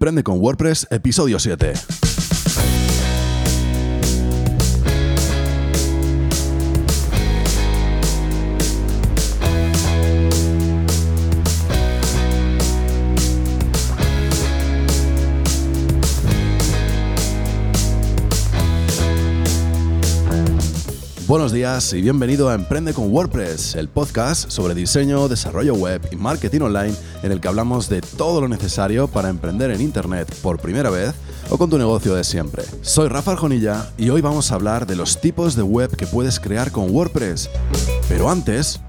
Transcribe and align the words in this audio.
Emprende 0.00 0.22
con 0.22 0.38
WordPress, 0.38 0.86
episodio 0.90 1.38
7. 1.38 2.09
Buenos 21.30 21.52
días 21.52 21.92
y 21.92 22.02
bienvenido 22.02 22.48
a 22.48 22.54
Emprende 22.54 22.92
con 22.92 23.12
WordPress, 23.12 23.76
el 23.76 23.88
podcast 23.88 24.50
sobre 24.50 24.74
diseño, 24.74 25.28
desarrollo 25.28 25.74
web 25.74 26.02
y 26.10 26.16
marketing 26.16 26.62
online 26.62 26.92
en 27.22 27.30
el 27.30 27.40
que 27.40 27.46
hablamos 27.46 27.88
de 27.88 28.00
todo 28.00 28.40
lo 28.40 28.48
necesario 28.48 29.06
para 29.06 29.28
emprender 29.28 29.70
en 29.70 29.80
Internet 29.80 30.28
por 30.42 30.58
primera 30.58 30.90
vez 30.90 31.14
o 31.48 31.56
con 31.56 31.70
tu 31.70 31.78
negocio 31.78 32.16
de 32.16 32.24
siempre. 32.24 32.64
Soy 32.82 33.06
Rafa 33.06 33.30
Arjonilla 33.30 33.92
y 33.96 34.10
hoy 34.10 34.22
vamos 34.22 34.50
a 34.50 34.56
hablar 34.56 34.88
de 34.88 34.96
los 34.96 35.20
tipos 35.20 35.54
de 35.54 35.62
web 35.62 35.94
que 35.94 36.08
puedes 36.08 36.40
crear 36.40 36.72
con 36.72 36.90
WordPress. 36.90 37.48
Pero 38.08 38.28
antes... 38.28 38.80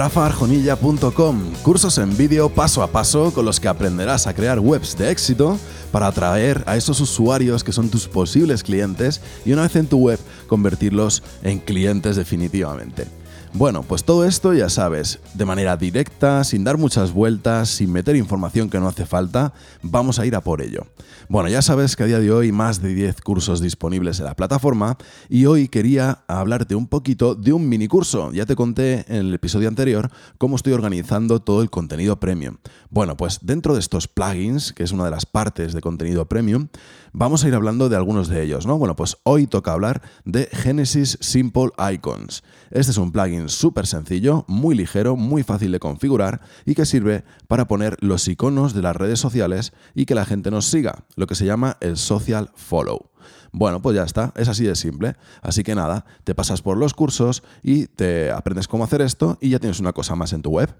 rafaarjonilla.com, 0.00 1.52
cursos 1.62 1.98
en 1.98 2.16
vídeo 2.16 2.48
paso 2.48 2.82
a 2.82 2.86
paso 2.86 3.34
con 3.34 3.44
los 3.44 3.60
que 3.60 3.68
aprenderás 3.68 4.26
a 4.26 4.32
crear 4.32 4.58
webs 4.58 4.96
de 4.96 5.10
éxito 5.10 5.58
para 5.92 6.06
atraer 6.06 6.64
a 6.64 6.78
esos 6.78 7.02
usuarios 7.02 7.62
que 7.62 7.70
son 7.70 7.90
tus 7.90 8.08
posibles 8.08 8.62
clientes 8.62 9.20
y 9.44 9.52
una 9.52 9.64
vez 9.64 9.76
en 9.76 9.86
tu 9.86 9.98
web 9.98 10.18
convertirlos 10.46 11.22
en 11.42 11.58
clientes 11.58 12.16
definitivamente. 12.16 13.19
Bueno, 13.52 13.82
pues 13.82 14.04
todo 14.04 14.24
esto 14.24 14.54
ya 14.54 14.68
sabes, 14.68 15.18
de 15.34 15.44
manera 15.44 15.76
directa, 15.76 16.44
sin 16.44 16.62
dar 16.62 16.78
muchas 16.78 17.12
vueltas, 17.12 17.68
sin 17.68 17.90
meter 17.90 18.14
información 18.14 18.70
que 18.70 18.78
no 18.78 18.86
hace 18.86 19.06
falta, 19.06 19.52
vamos 19.82 20.20
a 20.20 20.26
ir 20.26 20.36
a 20.36 20.40
por 20.40 20.62
ello. 20.62 20.86
Bueno, 21.28 21.48
ya 21.48 21.60
sabes 21.60 21.94
que 21.94 22.04
a 22.04 22.06
día 22.06 22.20
de 22.20 22.32
hoy 22.32 22.52
más 22.52 22.80
de 22.80 22.94
10 22.94 23.20
cursos 23.20 23.60
disponibles 23.60 24.18
en 24.18 24.24
la 24.24 24.34
plataforma 24.34 24.96
y 25.28 25.46
hoy 25.46 25.68
quería 25.68 26.24
hablarte 26.26 26.74
un 26.74 26.86
poquito 26.86 27.34
de 27.34 27.52
un 27.52 27.68
mini 27.68 27.86
curso. 27.86 28.32
Ya 28.32 28.46
te 28.46 28.56
conté 28.56 29.04
en 29.08 29.26
el 29.26 29.34
episodio 29.34 29.68
anterior 29.68 30.10
cómo 30.38 30.56
estoy 30.56 30.72
organizando 30.72 31.40
todo 31.40 31.62
el 31.62 31.70
contenido 31.70 32.18
premium. 32.18 32.56
Bueno, 32.88 33.16
pues 33.16 33.40
dentro 33.42 33.74
de 33.74 33.80
estos 33.80 34.08
plugins, 34.08 34.72
que 34.72 34.82
es 34.82 34.90
una 34.90 35.04
de 35.04 35.12
las 35.12 35.26
partes 35.26 35.72
de 35.72 35.80
contenido 35.80 36.26
premium, 36.26 36.68
vamos 37.12 37.44
a 37.44 37.48
ir 37.48 37.54
hablando 37.54 37.88
de 37.88 37.96
algunos 37.96 38.28
de 38.28 38.42
ellos, 38.42 38.66
¿no? 38.66 38.78
Bueno, 38.78 38.96
pues 38.96 39.16
hoy 39.22 39.46
toca 39.46 39.72
hablar 39.72 40.02
de 40.24 40.48
Genesis 40.52 41.16
Simple 41.20 41.70
Icons. 41.92 42.42
Este 42.70 42.90
es 42.90 42.98
un 42.98 43.12
plugin 43.12 43.39
súper 43.48 43.86
sencillo, 43.86 44.44
muy 44.48 44.74
ligero, 44.74 45.16
muy 45.16 45.42
fácil 45.42 45.72
de 45.72 45.80
configurar 45.80 46.40
y 46.64 46.74
que 46.74 46.86
sirve 46.86 47.24
para 47.48 47.66
poner 47.66 47.96
los 48.00 48.28
iconos 48.28 48.74
de 48.74 48.82
las 48.82 48.96
redes 48.96 49.18
sociales 49.18 49.72
y 49.94 50.06
que 50.06 50.14
la 50.14 50.24
gente 50.24 50.50
nos 50.50 50.66
siga, 50.66 51.04
lo 51.16 51.26
que 51.26 51.34
se 51.34 51.46
llama 51.46 51.76
el 51.80 51.96
social 51.96 52.50
follow. 52.54 53.10
Bueno, 53.52 53.82
pues 53.82 53.96
ya 53.96 54.04
está, 54.04 54.32
es 54.36 54.48
así 54.48 54.64
de 54.64 54.76
simple. 54.76 55.16
Así 55.42 55.62
que 55.62 55.74
nada, 55.74 56.04
te 56.24 56.34
pasas 56.34 56.62
por 56.62 56.76
los 56.76 56.94
cursos 56.94 57.42
y 57.62 57.86
te 57.86 58.30
aprendes 58.30 58.68
cómo 58.68 58.84
hacer 58.84 59.00
esto 59.00 59.38
y 59.40 59.50
ya 59.50 59.58
tienes 59.58 59.80
una 59.80 59.92
cosa 59.92 60.14
más 60.14 60.32
en 60.32 60.42
tu 60.42 60.50
web. 60.50 60.74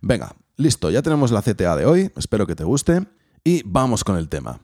Venga, 0.00 0.36
listo, 0.56 0.90
ya 0.90 1.02
tenemos 1.02 1.32
la 1.32 1.42
CTA 1.42 1.76
de 1.76 1.86
hoy, 1.86 2.12
espero 2.16 2.46
que 2.46 2.54
te 2.54 2.64
guste 2.64 3.06
y 3.42 3.62
vamos 3.64 4.04
con 4.04 4.16
el 4.16 4.28
tema. 4.28 4.60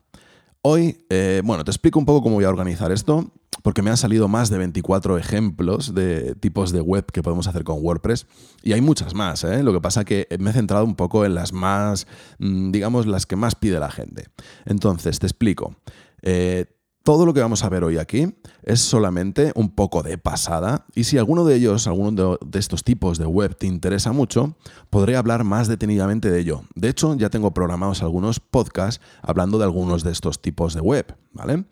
Hoy, 0.62 1.06
eh, 1.08 1.42
bueno, 1.44 1.64
te 1.64 1.70
explico 1.70 1.98
un 1.98 2.04
poco 2.04 2.22
cómo 2.22 2.36
voy 2.36 2.44
a 2.44 2.50
organizar 2.50 2.92
esto, 2.92 3.32
porque 3.62 3.82
me 3.82 3.90
han 3.90 3.96
salido 3.96 4.28
más 4.28 4.50
de 4.50 4.58
24 4.58 5.18
ejemplos 5.18 5.94
de 5.94 6.34
tipos 6.34 6.72
de 6.72 6.80
web 6.80 7.06
que 7.12 7.22
podemos 7.22 7.46
hacer 7.46 7.64
con 7.64 7.78
WordPress 7.80 8.26
y 8.62 8.72
hay 8.72 8.80
muchas 8.80 9.14
más. 9.14 9.44
¿eh? 9.44 9.62
Lo 9.62 9.72
que 9.72 9.80
pasa 9.80 10.04
que 10.04 10.26
me 10.38 10.50
he 10.50 10.52
centrado 10.52 10.84
un 10.84 10.96
poco 10.96 11.24
en 11.24 11.34
las 11.34 11.52
más, 11.52 12.06
mm, 12.38 12.70
digamos, 12.70 13.06
las 13.06 13.26
que 13.26 13.36
más 13.36 13.54
pide 13.54 13.78
la 13.78 13.90
gente. 13.90 14.26
Entonces, 14.64 15.18
te 15.18 15.26
explico. 15.26 15.76
Eh, 16.22 16.66
todo 17.10 17.26
lo 17.26 17.34
que 17.34 17.40
vamos 17.40 17.64
a 17.64 17.68
ver 17.68 17.82
hoy 17.82 17.98
aquí 17.98 18.36
es 18.62 18.78
solamente 18.78 19.50
un 19.56 19.74
poco 19.74 20.04
de 20.04 20.16
pasada 20.16 20.86
y 20.94 21.02
si 21.02 21.18
alguno 21.18 21.44
de 21.44 21.56
ellos, 21.56 21.88
alguno 21.88 22.38
de 22.40 22.58
estos 22.60 22.84
tipos 22.84 23.18
de 23.18 23.26
web 23.26 23.56
te 23.56 23.66
interesa 23.66 24.12
mucho, 24.12 24.56
podré 24.90 25.16
hablar 25.16 25.42
más 25.42 25.66
detenidamente 25.66 26.30
de 26.30 26.38
ello. 26.38 26.62
De 26.76 26.88
hecho, 26.88 27.16
ya 27.16 27.28
tengo 27.28 27.52
programados 27.52 28.04
algunos 28.04 28.38
podcasts 28.38 29.04
hablando 29.22 29.58
de 29.58 29.64
algunos 29.64 30.04
de 30.04 30.12
estos 30.12 30.40
tipos 30.40 30.72
de 30.72 30.82
web, 30.82 31.16
¿vale? 31.32 31.64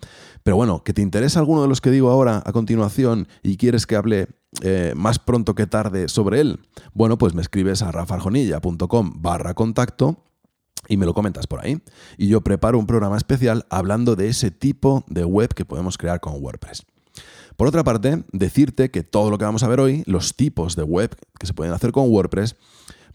Pero 0.42 0.56
bueno, 0.56 0.82
que 0.82 0.92
te 0.92 1.02
interesa 1.02 1.38
alguno 1.38 1.62
de 1.62 1.68
los 1.68 1.80
que 1.80 1.92
digo 1.92 2.10
ahora 2.10 2.42
a 2.44 2.50
continuación 2.50 3.28
y 3.44 3.58
quieres 3.58 3.86
que 3.86 3.94
hable 3.94 4.26
eh, 4.62 4.92
más 4.96 5.20
pronto 5.20 5.54
que 5.54 5.68
tarde 5.68 6.08
sobre 6.08 6.40
él, 6.40 6.58
bueno, 6.94 7.16
pues 7.16 7.34
me 7.34 7.42
escribes 7.42 7.82
a 7.82 7.92
rafarjonilla.com 7.92 9.12
barra 9.22 9.54
contacto 9.54 10.24
y 10.88 10.96
me 10.96 11.06
lo 11.06 11.14
comentas 11.14 11.46
por 11.46 11.64
ahí. 11.64 11.80
Y 12.16 12.28
yo 12.28 12.40
preparo 12.40 12.78
un 12.78 12.86
programa 12.86 13.16
especial 13.16 13.66
hablando 13.70 14.16
de 14.16 14.28
ese 14.28 14.50
tipo 14.50 15.04
de 15.08 15.24
web 15.24 15.54
que 15.54 15.64
podemos 15.64 15.98
crear 15.98 16.20
con 16.20 16.42
WordPress. 16.42 16.84
Por 17.56 17.66
otra 17.66 17.82
parte, 17.82 18.22
decirte 18.32 18.90
que 18.90 19.02
todo 19.02 19.30
lo 19.30 19.38
que 19.38 19.44
vamos 19.44 19.62
a 19.64 19.68
ver 19.68 19.80
hoy, 19.80 20.04
los 20.06 20.36
tipos 20.36 20.76
de 20.76 20.84
web 20.84 21.16
que 21.38 21.46
se 21.46 21.54
pueden 21.54 21.74
hacer 21.74 21.90
con 21.90 22.08
WordPress, 22.08 22.56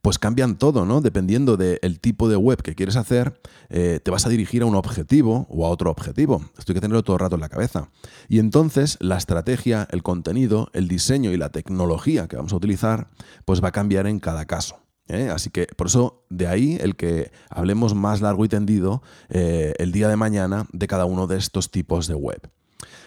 pues 0.03 0.19
cambian 0.19 0.57
todo, 0.57 0.85
¿no? 0.85 0.99
Dependiendo 0.99 1.55
del 1.55 2.01
tipo 2.01 2.27
de 2.27 2.35
web 2.35 2.61
que 2.61 2.75
quieres 2.75 2.97
hacer, 2.97 3.39
eh, 3.69 4.01
te 4.03 4.11
vas 4.11 4.25
a 4.25 4.29
dirigir 4.29 4.61
a 4.61 4.65
un 4.65 4.75
objetivo 4.75 5.47
o 5.49 5.65
a 5.65 5.69
otro 5.69 5.89
objetivo. 5.89 6.43
Esto 6.57 6.73
hay 6.73 6.75
que 6.75 6.81
tenerlo 6.81 7.03
todo 7.03 7.15
el 7.15 7.21
rato 7.21 7.35
en 7.35 7.41
la 7.41 7.47
cabeza. 7.47 7.89
Y 8.27 8.39
entonces 8.39 8.97
la 8.99 9.15
estrategia, 9.15 9.87
el 9.91 10.03
contenido, 10.03 10.69
el 10.73 10.89
diseño 10.89 11.31
y 11.31 11.37
la 11.37 11.53
tecnología 11.53 12.27
que 12.27 12.35
vamos 12.35 12.51
a 12.51 12.57
utilizar, 12.57 13.07
pues 13.45 13.63
va 13.63 13.69
a 13.69 13.71
cambiar 13.71 14.05
en 14.07 14.19
cada 14.19 14.43
caso. 14.43 14.82
¿Eh? 15.07 15.29
Así 15.29 15.49
que 15.49 15.67
por 15.75 15.87
eso 15.87 16.25
de 16.29 16.47
ahí 16.47 16.77
el 16.81 16.95
que 16.95 17.31
hablemos 17.49 17.95
más 17.95 18.21
largo 18.21 18.45
y 18.45 18.49
tendido 18.49 19.01
eh, 19.29 19.73
el 19.79 19.91
día 19.91 20.07
de 20.07 20.15
mañana 20.15 20.67
de 20.71 20.87
cada 20.87 21.05
uno 21.05 21.27
de 21.27 21.37
estos 21.37 21.71
tipos 21.71 22.07
de 22.07 22.15
web. 22.15 22.49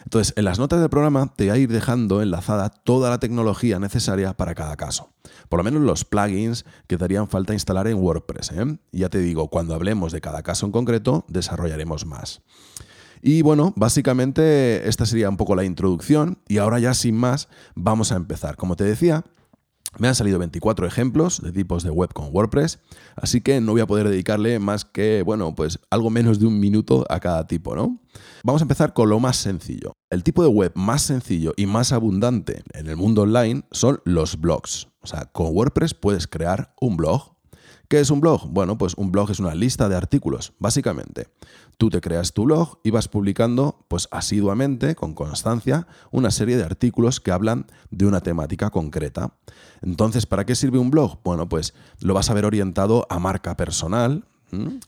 Entonces, 0.04 0.32
en 0.36 0.44
las 0.44 0.60
notas 0.60 0.80
del 0.80 0.88
programa 0.88 1.32
te 1.34 1.44
voy 1.44 1.50
a 1.50 1.56
ir 1.58 1.70
dejando 1.70 2.22
enlazada 2.22 2.70
toda 2.70 3.10
la 3.10 3.18
tecnología 3.18 3.80
necesaria 3.80 4.34
para 4.34 4.54
cada 4.54 4.76
caso. 4.76 5.10
Por 5.48 5.58
lo 5.58 5.64
menos 5.64 5.82
los 5.82 6.04
plugins 6.04 6.64
que 6.86 6.96
te 6.96 7.04
harían 7.04 7.28
falta 7.28 7.52
instalar 7.52 7.88
en 7.88 7.98
WordPress. 7.98 8.52
¿eh? 8.52 8.78
Ya 8.92 9.08
te 9.08 9.18
digo, 9.18 9.48
cuando 9.48 9.74
hablemos 9.74 10.12
de 10.12 10.20
cada 10.20 10.42
caso 10.42 10.64
en 10.64 10.72
concreto, 10.72 11.24
desarrollaremos 11.28 12.06
más. 12.06 12.42
Y 13.20 13.42
bueno, 13.42 13.72
básicamente 13.76 14.88
esta 14.88 15.06
sería 15.06 15.28
un 15.28 15.36
poco 15.36 15.56
la 15.56 15.64
introducción 15.64 16.38
y 16.46 16.58
ahora 16.58 16.78
ya 16.78 16.94
sin 16.94 17.16
más 17.16 17.48
vamos 17.74 18.12
a 18.12 18.16
empezar. 18.16 18.56
Como 18.56 18.76
te 18.76 18.84
decía, 18.84 19.24
me 19.98 20.08
han 20.08 20.14
salido 20.14 20.38
24 20.38 20.86
ejemplos 20.86 21.40
de 21.42 21.52
tipos 21.52 21.82
de 21.82 21.90
web 21.90 22.12
con 22.12 22.28
WordPress, 22.32 22.80
así 23.16 23.40
que 23.40 23.60
no 23.60 23.72
voy 23.72 23.80
a 23.80 23.86
poder 23.86 24.08
dedicarle 24.08 24.58
más 24.58 24.84
que, 24.84 25.22
bueno, 25.22 25.54
pues 25.54 25.78
algo 25.90 26.10
menos 26.10 26.38
de 26.38 26.46
un 26.46 26.60
minuto 26.60 27.04
a 27.08 27.20
cada 27.20 27.46
tipo, 27.46 27.74
¿no? 27.74 28.00
Vamos 28.42 28.62
a 28.62 28.64
empezar 28.64 28.92
con 28.92 29.08
lo 29.08 29.20
más 29.20 29.36
sencillo. 29.36 29.92
El 30.10 30.22
tipo 30.22 30.42
de 30.42 30.48
web 30.48 30.72
más 30.74 31.02
sencillo 31.02 31.52
y 31.56 31.66
más 31.66 31.92
abundante 31.92 32.62
en 32.72 32.86
el 32.88 32.96
mundo 32.96 33.22
online 33.22 33.62
son 33.70 34.00
los 34.04 34.40
blogs. 34.40 34.88
O 35.00 35.06
sea, 35.06 35.26
con 35.26 35.48
WordPress 35.54 35.94
puedes 35.94 36.26
crear 36.26 36.74
un 36.80 36.96
blog 36.96 37.35
¿Qué 37.88 38.00
es 38.00 38.10
un 38.10 38.20
blog? 38.20 38.48
Bueno, 38.48 38.78
pues 38.78 38.94
un 38.94 39.12
blog 39.12 39.30
es 39.30 39.38
una 39.38 39.54
lista 39.54 39.88
de 39.88 39.94
artículos, 39.94 40.52
básicamente. 40.58 41.28
Tú 41.78 41.88
te 41.88 42.00
creas 42.00 42.32
tu 42.32 42.44
blog 42.44 42.80
y 42.82 42.90
vas 42.90 43.06
publicando, 43.06 43.84
pues 43.86 44.08
asiduamente, 44.10 44.96
con 44.96 45.14
constancia, 45.14 45.86
una 46.10 46.32
serie 46.32 46.56
de 46.56 46.64
artículos 46.64 47.20
que 47.20 47.30
hablan 47.30 47.66
de 47.90 48.06
una 48.06 48.20
temática 48.22 48.70
concreta. 48.70 49.34
Entonces, 49.82 50.26
¿para 50.26 50.44
qué 50.44 50.56
sirve 50.56 50.78
un 50.78 50.90
blog? 50.90 51.20
Bueno, 51.22 51.48
pues 51.48 51.74
lo 52.00 52.12
vas 52.14 52.28
a 52.28 52.34
ver 52.34 52.44
orientado 52.44 53.06
a 53.08 53.20
marca 53.20 53.56
personal, 53.56 54.24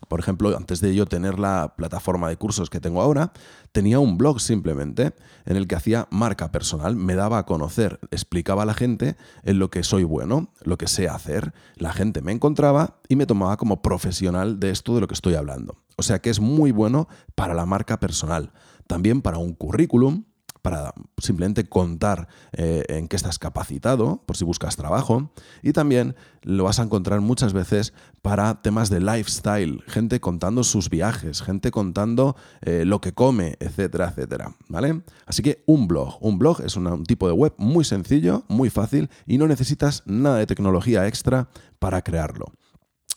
por 0.09 0.21
ejemplo, 0.21 0.57
antes 0.57 0.81
de 0.81 0.95
yo 0.95 1.07
tener 1.07 1.39
la 1.39 1.75
plataforma 1.77 2.29
de 2.29 2.37
cursos 2.37 2.71
que 2.71 2.81
tengo 2.81 3.03
ahora, 3.03 3.33
tenía 3.73 3.99
un 3.99 4.17
blog 4.17 4.41
simplemente 4.41 5.15
en 5.45 5.57
el 5.57 5.67
que 5.67 5.75
hacía 5.75 6.07
marca 6.11 6.53
personal, 6.53 6.97
me 6.97 7.15
daba 7.15 7.39
a 7.39 7.47
conocer, 7.47 7.99
explicaba 8.11 8.63
a 8.63 8.67
la 8.67 8.75
gente 8.75 9.17
en 9.43 9.59
lo 9.59 9.71
que 9.71 9.83
soy 9.83 10.05
bueno, 10.05 10.53
lo 10.63 10.79
que 10.79 10.87
sé 10.87 11.09
hacer. 11.09 11.53
La 11.77 11.93
gente 11.93 12.23
me 12.23 12.33
encontraba 12.33 13.01
y 13.09 13.17
me 13.17 13.27
tomaba 13.27 13.57
como 13.57 13.83
profesional 13.83 14.61
de 14.61 14.71
esto 14.71 14.95
de 14.95 15.01
lo 15.01 15.09
que 15.09 15.15
estoy 15.15 15.35
hablando. 15.35 15.77
O 15.97 16.03
sea 16.03 16.21
que 16.21 16.31
es 16.31 16.41
muy 16.41 16.71
bueno 16.71 17.09
para 17.35 17.55
la 17.55 17.67
marca 17.67 17.99
personal, 17.99 18.53
también 18.87 19.23
para 19.23 19.39
un 19.39 19.55
currículum, 19.55 20.25
para 20.63 20.93
simplemente 21.19 21.69
contar 21.69 22.29
eh, 22.53 22.85
en 22.89 23.09
qué 23.09 23.17
estás 23.17 23.39
capacitado, 23.39 24.23
por 24.27 24.37
si 24.37 24.45
buscas 24.45 24.77
trabajo. 24.77 25.31
Y 25.63 25.73
también 25.73 26.17
lo 26.43 26.65
vas 26.65 26.79
a 26.79 26.83
encontrar 26.83 27.21
muchas 27.21 27.53
veces 27.53 27.93
para 28.23 28.63
temas 28.63 28.91
de 28.91 29.01
lifestyle, 29.01 29.83
gente 29.87 30.21
contando 30.21 30.65
sus 30.65 30.91
viajes, 30.91 31.43
gente 31.43 31.71
contando 31.71 32.37
eh, 32.61 32.85
lo 32.85 33.01
que 33.01 33.13
come, 33.13 33.57
etcétera, 33.61 34.09
etcétera. 34.09 34.55
¿Vale? 34.69 35.03
Así 35.27 35.43
que 35.43 35.63
un 35.67 35.89
blog. 35.89 36.19
Un 36.21 36.39
blog 36.39 36.61
es 36.63 36.77
un 36.77 37.05
tipo 37.05 37.27
de 37.27 37.33
web 37.33 37.55
muy 37.59 37.85
sencillo, 37.85 38.45
muy 38.49 38.71
fácil 38.71 39.11
y 39.27 39.39
no 39.39 39.47
necesitas 39.47 40.03
nada 40.07 40.39
de 40.39 40.47
tecnología 40.47 41.07
extra 41.07 41.49
para 41.79 42.03
crearlo. 42.03 42.53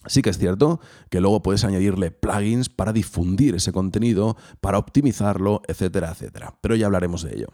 Sí 0.08 0.22
que 0.22 0.32
es 0.32 0.38
cierto 0.38 0.80
que 1.10 1.22
luego 1.22 1.44
puedes 1.44 1.64
añadirle 1.64 2.12
plugins 2.12 2.70
para 2.70 2.94
difundir 2.94 3.56
ese 3.56 3.72
contenido, 3.72 4.36
para 4.60 4.78
optimizarlo, 4.78 5.62
etcétera, 5.68 6.12
etcétera. 6.12 6.56
Pero 6.62 6.76
ya 6.76 6.88
hablaremos 6.88 7.24
de 7.24 7.36
ello. 7.36 7.48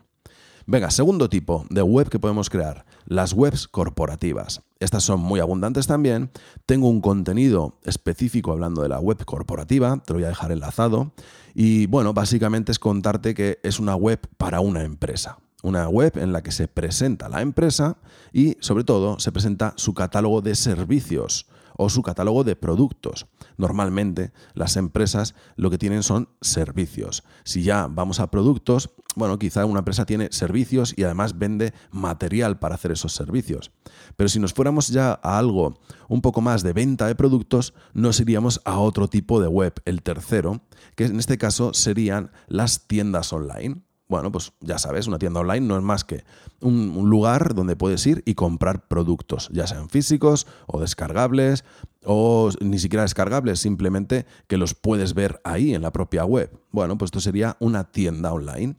Venga, 0.70 0.92
segundo 0.92 1.30
tipo 1.30 1.66
de 1.70 1.82
web 1.82 2.10
que 2.10 2.20
podemos 2.20 2.50
crear, 2.50 2.86
las 3.06 3.32
webs 3.32 3.70
corporativas. 3.70 4.64
Estas 4.80 5.04
son 5.04 5.22
muy 5.22 5.40
abundantes 5.40 5.88
también. 5.88 6.30
Tengo 6.66 6.90
un 6.90 7.00
contenido 7.00 7.80
específico 7.86 8.52
hablando 8.52 8.82
de 8.82 8.90
la 8.90 9.00
web 9.00 9.24
corporativa, 9.24 10.04
te 10.06 10.12
lo 10.12 10.20
voy 10.20 10.26
a 10.26 10.30
dejar 10.30 10.52
enlazado. 10.52 11.14
Y 11.54 11.86
bueno, 11.86 12.14
básicamente 12.14 12.74
es 12.74 12.80
contarte 12.80 13.34
que 13.34 13.60
es 13.64 13.80
una 13.80 13.96
web 13.96 14.20
para 14.38 14.60
una 14.60 14.84
empresa. 14.84 15.38
Una 15.64 15.88
web 15.88 16.18
en 16.18 16.34
la 16.34 16.44
que 16.44 16.52
se 16.52 16.68
presenta 16.68 17.30
la 17.30 17.42
empresa 17.42 17.98
y 18.34 18.58
sobre 18.60 18.84
todo 18.84 19.20
se 19.20 19.32
presenta 19.32 19.74
su 19.78 19.94
catálogo 19.94 20.42
de 20.42 20.56
servicios 20.56 21.48
o 21.78 21.90
su 21.90 22.02
catálogo 22.02 22.44
de 22.44 22.56
productos. 22.56 23.28
Normalmente 23.58 24.34
las 24.54 24.76
empresas 24.76 25.36
lo 25.56 25.70
que 25.70 25.78
tienen 25.78 26.04
son 26.04 26.30
servicios. 26.42 27.24
Si 27.44 27.64
ya 27.64 27.88
vamos 27.90 28.20
a 28.20 28.30
productos, 28.30 28.92
bueno, 29.16 29.40
quizá 29.40 29.66
una 29.66 29.80
empresa 29.80 30.06
tiene 30.06 30.30
servicios 30.32 30.94
y 30.96 31.04
además 31.04 31.40
vende 31.40 31.74
material 31.92 32.60
para 32.60 32.76
hacer 32.76 32.92
esos 32.92 33.14
servicios. 33.14 33.72
Pero 34.16 34.30
si 34.30 34.40
nos 34.40 34.54
fuéramos 34.54 34.90
ya 34.90 35.20
a 35.24 35.40
algo 35.40 35.80
un 36.08 36.22
poco 36.22 36.42
más 36.42 36.62
de 36.62 36.74
venta 36.74 37.08
de 37.08 37.16
productos, 37.16 37.74
nos 37.94 38.20
iríamos 38.20 38.62
a 38.64 38.78
otro 38.78 39.08
tipo 39.08 39.42
de 39.42 39.48
web, 39.48 39.74
el 39.86 40.04
tercero, 40.04 40.62
que 40.96 41.06
en 41.06 41.20
este 41.20 41.38
caso 41.38 41.74
serían 41.74 42.32
las 42.48 42.88
tiendas 42.88 43.34
online. 43.34 43.87
Bueno, 44.10 44.32
pues 44.32 44.54
ya 44.62 44.78
sabes, 44.78 45.08
una 45.08 45.20
tienda 45.20 45.42
online 45.42 45.68
no 45.68 45.76
es 45.76 45.84
más 45.84 46.06
que 46.06 46.24
un, 46.62 47.10
lugar 47.10 47.54
donde 47.56 47.76
puedes 47.76 48.06
ir 48.08 48.24
y 48.26 48.36
comprar 48.36 48.88
productos, 48.88 49.50
ya 49.52 49.68
sean 49.68 49.90
físicos 49.90 50.48
o 50.66 50.80
descargables, 50.80 51.66
o 52.06 52.50
ni 52.62 52.80
siquiera 52.80 53.04
descargables, 53.04 53.60
simplemente 53.60 54.26
que 54.48 54.56
los 54.56 54.74
puedes 54.74 55.14
ver 55.14 55.42
ahí 55.44 55.74
en 55.74 55.82
la 55.82 55.92
propia 55.92 56.24
web. 56.24 56.58
Bueno, 56.72 56.98
pues 56.98 57.10
esto 57.10 57.20
sería 57.20 57.58
una 57.60 57.92
tienda 57.92 58.32
online. 58.32 58.78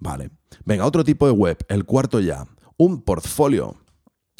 Vale. 0.00 0.30
Venga, 0.64 0.86
otro 0.86 1.04
tipo 1.04 1.26
de 1.26 1.32
web, 1.32 1.58
el 1.68 1.84
cuarto 1.84 2.18
ya, 2.18 2.46
un 2.76 3.02
portfolio. 3.02 3.76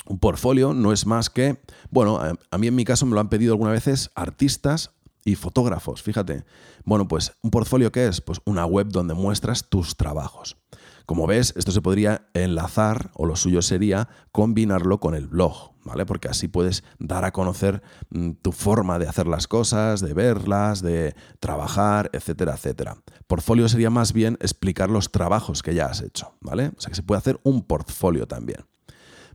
Un 0.06 0.18
portfolio 0.18 0.74
no 0.74 0.92
es 0.92 1.06
más 1.06 1.30
que, 1.30 1.62
bueno, 1.90 2.20
a 2.50 2.58
mí 2.58 2.66
en 2.66 2.74
mi 2.74 2.84
caso 2.84 3.06
me 3.06 3.14
lo 3.14 3.20
han 3.20 3.30
pedido 3.30 3.52
algunas 3.52 3.72
veces 3.72 4.10
artistas 4.14 4.90
y 5.24 5.34
fotógrafos, 5.36 6.02
fíjate. 6.02 6.44
Bueno, 6.84 7.08
pues 7.08 7.32
un 7.42 7.50
portfolio 7.50 7.90
qué 7.90 8.06
es? 8.06 8.20
Pues 8.20 8.40
una 8.44 8.66
web 8.66 8.88
donde 8.88 9.14
muestras 9.14 9.68
tus 9.68 9.96
trabajos. 9.96 10.56
Como 11.06 11.26
ves, 11.26 11.52
esto 11.56 11.70
se 11.70 11.82
podría 11.82 12.28
enlazar 12.32 13.10
o 13.14 13.26
lo 13.26 13.36
suyo 13.36 13.60
sería 13.60 14.08
combinarlo 14.32 15.00
con 15.00 15.14
el 15.14 15.26
blog, 15.26 15.72
¿vale? 15.84 16.06
Porque 16.06 16.28
así 16.28 16.48
puedes 16.48 16.82
dar 16.98 17.26
a 17.26 17.32
conocer 17.32 17.82
mm, 18.08 18.32
tu 18.40 18.52
forma 18.52 18.98
de 18.98 19.06
hacer 19.06 19.26
las 19.26 19.46
cosas, 19.46 20.00
de 20.00 20.14
verlas, 20.14 20.80
de 20.80 21.14
trabajar, 21.40 22.08
etcétera, 22.14 22.54
etcétera. 22.54 22.96
Portfolio 23.26 23.68
sería 23.68 23.90
más 23.90 24.14
bien 24.14 24.38
explicar 24.40 24.88
los 24.88 25.12
trabajos 25.12 25.62
que 25.62 25.74
ya 25.74 25.86
has 25.86 26.00
hecho, 26.00 26.32
¿vale? 26.40 26.72
O 26.76 26.80
sea 26.80 26.88
que 26.88 26.96
se 26.96 27.02
puede 27.02 27.18
hacer 27.18 27.38
un 27.42 27.62
portfolio 27.62 28.26
también. 28.26 28.64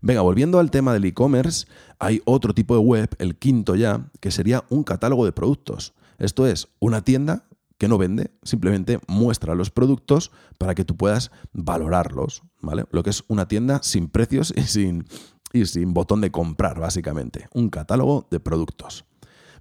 Venga, 0.01 0.21
volviendo 0.21 0.59
al 0.59 0.71
tema 0.71 0.93
del 0.93 1.05
e-commerce, 1.05 1.67
hay 1.99 2.21
otro 2.25 2.53
tipo 2.53 2.73
de 2.73 2.81
web, 2.81 3.09
el 3.19 3.37
quinto 3.37 3.75
ya, 3.75 4.09
que 4.19 4.31
sería 4.31 4.63
un 4.69 4.83
catálogo 4.83 5.25
de 5.25 5.31
productos. 5.31 5.93
Esto 6.17 6.47
es 6.47 6.67
una 6.79 7.03
tienda 7.03 7.45
que 7.77 7.87
no 7.87 7.97
vende, 7.97 8.31
simplemente 8.43 8.99
muestra 9.07 9.55
los 9.55 9.71
productos 9.71 10.31
para 10.57 10.75
que 10.75 10.83
tú 10.83 10.97
puedas 10.97 11.31
valorarlos, 11.53 12.43
¿vale? 12.61 12.85
Lo 12.91 13.03
que 13.03 13.09
es 13.09 13.23
una 13.27 13.47
tienda 13.47 13.79
sin 13.83 14.09
precios 14.09 14.53
y 14.55 14.63
sin, 14.63 15.05
y 15.53 15.65
sin 15.65 15.93
botón 15.93 16.21
de 16.21 16.29
comprar, 16.29 16.79
básicamente. 16.79 17.47
Un 17.53 17.69
catálogo 17.69 18.27
de 18.31 18.39
productos. 18.39 19.05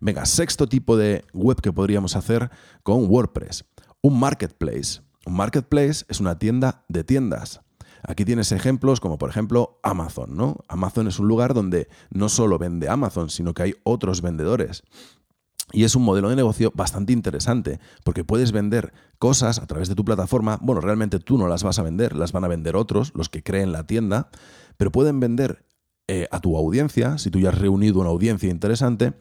Venga, 0.01 0.27
sexto 0.27 0.69
tipo 0.69 0.97
de 0.97 1.25
web 1.33 1.61
que 1.61 1.73
podríamos 1.73 2.17
hacer 2.17 2.51
con 2.83 3.09
WordPress. 3.09 3.65
Un 4.01 4.19
marketplace. 4.19 5.01
Un 5.27 5.35
marketplace 5.35 6.05
es 6.09 6.21
una 6.21 6.39
tienda 6.39 6.85
de 6.89 7.05
tiendas. 7.05 7.61
Aquí 8.03 8.25
tienes 8.25 8.53
ejemplos 8.53 9.01
como 9.01 9.19
por 9.19 9.31
ejemplo 9.31 9.79
Amazon, 9.83 10.37
¿no? 10.37 10.59
Amazon 10.69 11.09
es 11.09 11.19
un 11.19 11.29
lugar 11.29 11.55
donde 11.55 11.89
no 12.11 12.29
solo 12.29 12.59
vende 12.59 12.89
Amazon, 12.89 13.31
sino 13.31 13.55
que 13.55 13.63
hay 13.63 13.75
otros 13.85 14.23
vendedores. 14.23 14.83
Y 15.73 15.85
es 15.85 15.95
un 15.95 16.03
modelo 16.03 16.31
de 16.31 16.37
negocio 16.37 16.73
bastante 16.75 17.13
interesante, 17.13 17.79
porque 18.03 18.25
puedes 18.25 18.53
vender 18.53 18.95
cosas 19.19 19.59
a 19.59 19.67
través 19.67 19.89
de 19.89 19.95
tu 19.95 20.05
plataforma. 20.05 20.59
Bueno, 20.63 20.81
realmente 20.81 21.19
tú 21.19 21.37
no 21.37 21.47
las 21.47 21.63
vas 21.63 21.79
a 21.79 21.83
vender, 21.83 22.17
las 22.17 22.33
van 22.33 22.45
a 22.45 22.49
vender 22.49 22.75
otros, 22.75 23.13
los 23.15 23.29
que 23.29 23.43
creen 23.43 23.73
la 23.73 23.87
tienda, 23.87 24.31
pero 24.79 24.91
pueden 24.91 25.21
vender 25.21 25.67
eh, 26.11 26.27
a 26.31 26.41
tu 26.41 26.57
audiencia, 26.57 27.19
si 27.19 27.31
tú 27.31 27.39
ya 27.39 27.51
has 27.51 27.59
reunido 27.59 28.01
una 28.01 28.09
audiencia 28.09 28.49
interesante 28.49 29.13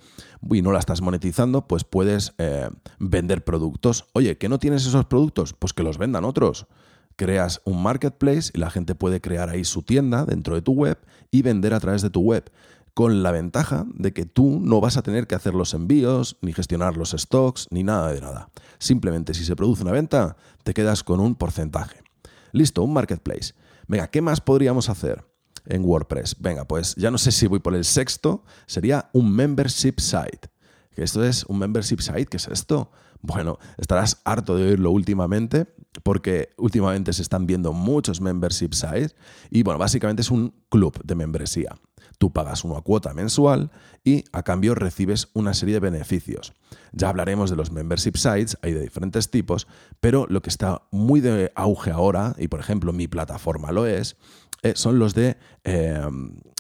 y 0.50 0.62
no 0.62 0.72
la 0.72 0.80
estás 0.80 1.02
monetizando, 1.02 1.68
pues 1.68 1.84
puedes 1.84 2.34
eh, 2.38 2.70
vender 2.98 3.44
productos. 3.44 4.06
Oye, 4.14 4.38
¿que 4.38 4.48
no 4.48 4.58
tienes 4.58 4.86
esos 4.86 5.06
productos? 5.06 5.54
Pues 5.54 5.74
que 5.74 5.84
los 5.84 5.98
vendan 5.98 6.24
otros 6.24 6.68
creas 7.18 7.62
un 7.66 7.84
marketplace 7.84 8.52
y 8.54 8.60
la 8.60 8.70
gente 8.70 8.96
puede 8.96 9.20
crear 9.20 9.50
ahí 9.50 9.66
su 9.66 9.82
tienda 9.82 10.26
dentro 10.26 10.56
de 10.56 10.62
tu 10.62 10.72
web 10.72 10.98
y 11.30 11.42
vender 11.42 11.74
a 11.74 11.82
través 11.82 12.02
de 12.02 12.10
tu 12.10 12.22
web, 12.22 12.50
con 12.94 13.22
la 13.22 13.32
ventaja 13.32 13.86
de 13.94 14.14
que 14.14 14.26
tú 14.26 14.60
no 14.62 14.80
vas 14.80 14.96
a 14.96 15.02
tener 15.02 15.28
que 15.28 15.36
hacer 15.36 15.54
los 15.54 15.74
envíos, 15.74 16.38
ni 16.42 16.54
gestionar 16.54 16.96
los 16.96 17.12
stocks, 17.12 17.68
ni 17.70 17.84
nada 17.84 18.14
de 18.14 18.22
nada. 18.22 18.50
Simplemente 18.80 19.34
si 19.34 19.44
se 19.44 19.56
produce 19.56 19.84
una 19.84 19.92
venta, 19.92 20.38
te 20.64 20.74
quedas 20.74 21.04
con 21.04 21.20
un 21.20 21.36
porcentaje. 21.36 22.02
Listo, 22.54 22.84
un 22.84 22.94
marketplace. 22.94 23.54
Venga, 23.88 24.08
¿qué 24.08 24.22
más 24.22 24.40
podríamos 24.40 24.90
hacer? 24.90 25.26
en 25.70 25.84
WordPress. 25.84 26.38
Venga, 26.40 26.66
pues 26.66 26.96
ya 26.96 27.12
no 27.12 27.18
sé 27.18 27.32
si 27.32 27.48
voy 27.48 27.60
por 27.60 27.76
el 27.76 27.86
sexto, 27.86 28.44
sería 28.66 29.10
un 29.14 29.32
membership 29.32 30.00
site. 30.00 30.50
Esto 31.04 31.24
es 31.24 31.44
un 31.46 31.60
membership 31.60 32.00
site, 32.00 32.26
¿qué 32.26 32.38
es 32.38 32.48
esto? 32.48 32.92
Bueno, 33.22 33.58
estarás 33.78 34.22
harto 34.26 34.56
de 34.56 34.70
oírlo 34.70 34.92
últimamente, 34.92 35.68
porque 36.04 36.50
últimamente 36.58 37.14
se 37.14 37.22
están 37.22 37.48
viendo 37.48 37.74
muchos 37.74 38.22
membership 38.22 38.74
sites 38.74 39.16
y 39.50 39.64
bueno, 39.64 39.80
básicamente 39.80 40.22
es 40.22 40.32
un 40.32 40.54
club 40.70 41.00
de 41.04 41.16
membresía. 41.16 41.78
Tú 42.18 42.32
pagas 42.34 42.64
una 42.64 42.82
cuota 42.82 43.14
mensual 43.14 43.70
y 44.04 44.24
a 44.32 44.44
cambio 44.44 44.74
recibes 44.74 45.30
una 45.34 45.54
serie 45.54 45.76
de 45.76 45.80
beneficios. 45.80 46.54
Ya 46.92 47.10
hablaremos 47.10 47.50
de 47.50 47.56
los 47.56 47.72
membership 47.72 48.16
sites, 48.16 48.58
hay 48.62 48.74
de 48.74 48.82
diferentes 48.82 49.30
tipos, 49.30 49.68
pero 50.00 50.26
lo 50.28 50.42
que 50.42 50.50
está 50.50 50.84
muy 50.92 51.20
de 51.20 51.52
auge 51.56 51.92
ahora, 51.92 52.36
y 52.40 52.48
por 52.48 52.60
ejemplo 52.60 52.92
mi 52.92 53.08
plataforma 53.08 53.72
lo 53.72 53.86
es, 53.86 54.18
eh, 54.64 54.74
son 54.76 54.98
los 54.98 55.14
de, 55.14 55.38
eh, 55.64 56.02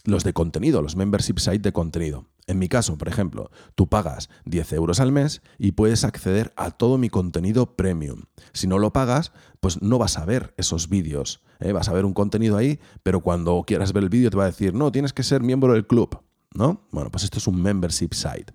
los 0.06 0.24
de 0.24 0.34
contenido, 0.34 0.82
los 0.82 0.96
membership 0.96 1.40
sites 1.40 1.64
de 1.64 1.74
contenido. 1.74 2.26
En 2.48 2.60
mi 2.60 2.70
caso, 2.70 2.98
por 2.98 3.10
ejemplo, 3.10 3.52
tú 3.76 3.88
pagas 3.88 4.30
10 4.46 4.72
euros 4.74 5.02
al 5.02 5.12
mes 5.12 5.42
y 5.60 5.74
puedes 5.74 6.06
acceder 6.06 6.54
a 6.56 6.72
todo 6.72 6.98
mi 6.98 7.10
contenido 7.10 7.76
premium. 7.76 8.24
Si 8.54 8.68
no 8.68 8.80
lo 8.80 8.94
pagas, 8.94 9.34
pues 9.60 9.82
no 9.82 9.98
vas 9.98 10.18
a 10.18 10.24
ver 10.24 10.54
esos 10.56 10.88
vídeos. 10.88 11.44
¿eh? 11.60 11.74
Vas 11.74 11.90
a 11.90 11.94
ver 11.94 12.06
un 12.06 12.14
contenido 12.14 12.56
ahí, 12.56 12.80
pero 13.04 13.20
cuando 13.20 13.62
quieras 13.68 13.92
ver 13.92 14.04
el 14.04 14.10
vídeo 14.10 14.30
te 14.30 14.38
va 14.38 14.44
a 14.44 14.48
decir, 14.48 14.74
no, 14.74 14.94
tienes 14.94 15.12
que 15.12 15.24
ser 15.24 15.42
miembro 15.42 15.74
del 15.74 15.86
club. 15.86 16.22
¿No? 16.54 16.88
Bueno, 16.92 17.12
pues 17.12 17.26
esto 17.26 17.38
es 17.38 17.48
un 17.48 17.62
membership 17.62 18.14
site. 18.14 18.54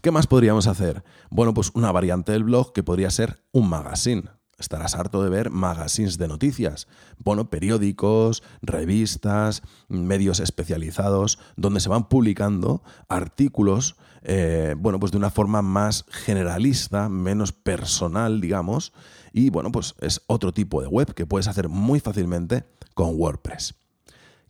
¿Qué 0.00 0.10
más 0.10 0.26
podríamos 0.26 0.66
hacer? 0.66 1.04
Bueno, 1.30 1.52
pues 1.52 1.70
una 1.74 1.92
variante 1.92 2.32
del 2.32 2.44
blog 2.44 2.72
que 2.72 2.82
podría 2.82 3.10
ser 3.10 3.44
un 3.52 3.68
magazine 3.68 4.24
estarás 4.60 4.94
harto 4.94 5.22
de 5.22 5.30
ver 5.30 5.50
magazines 5.50 6.18
de 6.18 6.28
noticias, 6.28 6.86
bueno, 7.18 7.50
periódicos, 7.50 8.42
revistas, 8.62 9.62
medios 9.88 10.40
especializados, 10.40 11.38
donde 11.56 11.80
se 11.80 11.88
van 11.88 12.08
publicando 12.08 12.82
artículos, 13.08 13.96
eh, 14.22 14.74
bueno, 14.78 15.00
pues 15.00 15.12
de 15.12 15.18
una 15.18 15.30
forma 15.30 15.62
más 15.62 16.04
generalista, 16.08 17.08
menos 17.08 17.52
personal, 17.52 18.40
digamos, 18.40 18.92
y 19.32 19.50
bueno, 19.50 19.72
pues 19.72 19.94
es 20.00 20.22
otro 20.26 20.52
tipo 20.52 20.80
de 20.80 20.88
web 20.88 21.14
que 21.14 21.26
puedes 21.26 21.48
hacer 21.48 21.68
muy 21.68 22.00
fácilmente 22.00 22.64
con 22.94 23.18
WordPress. 23.18 23.74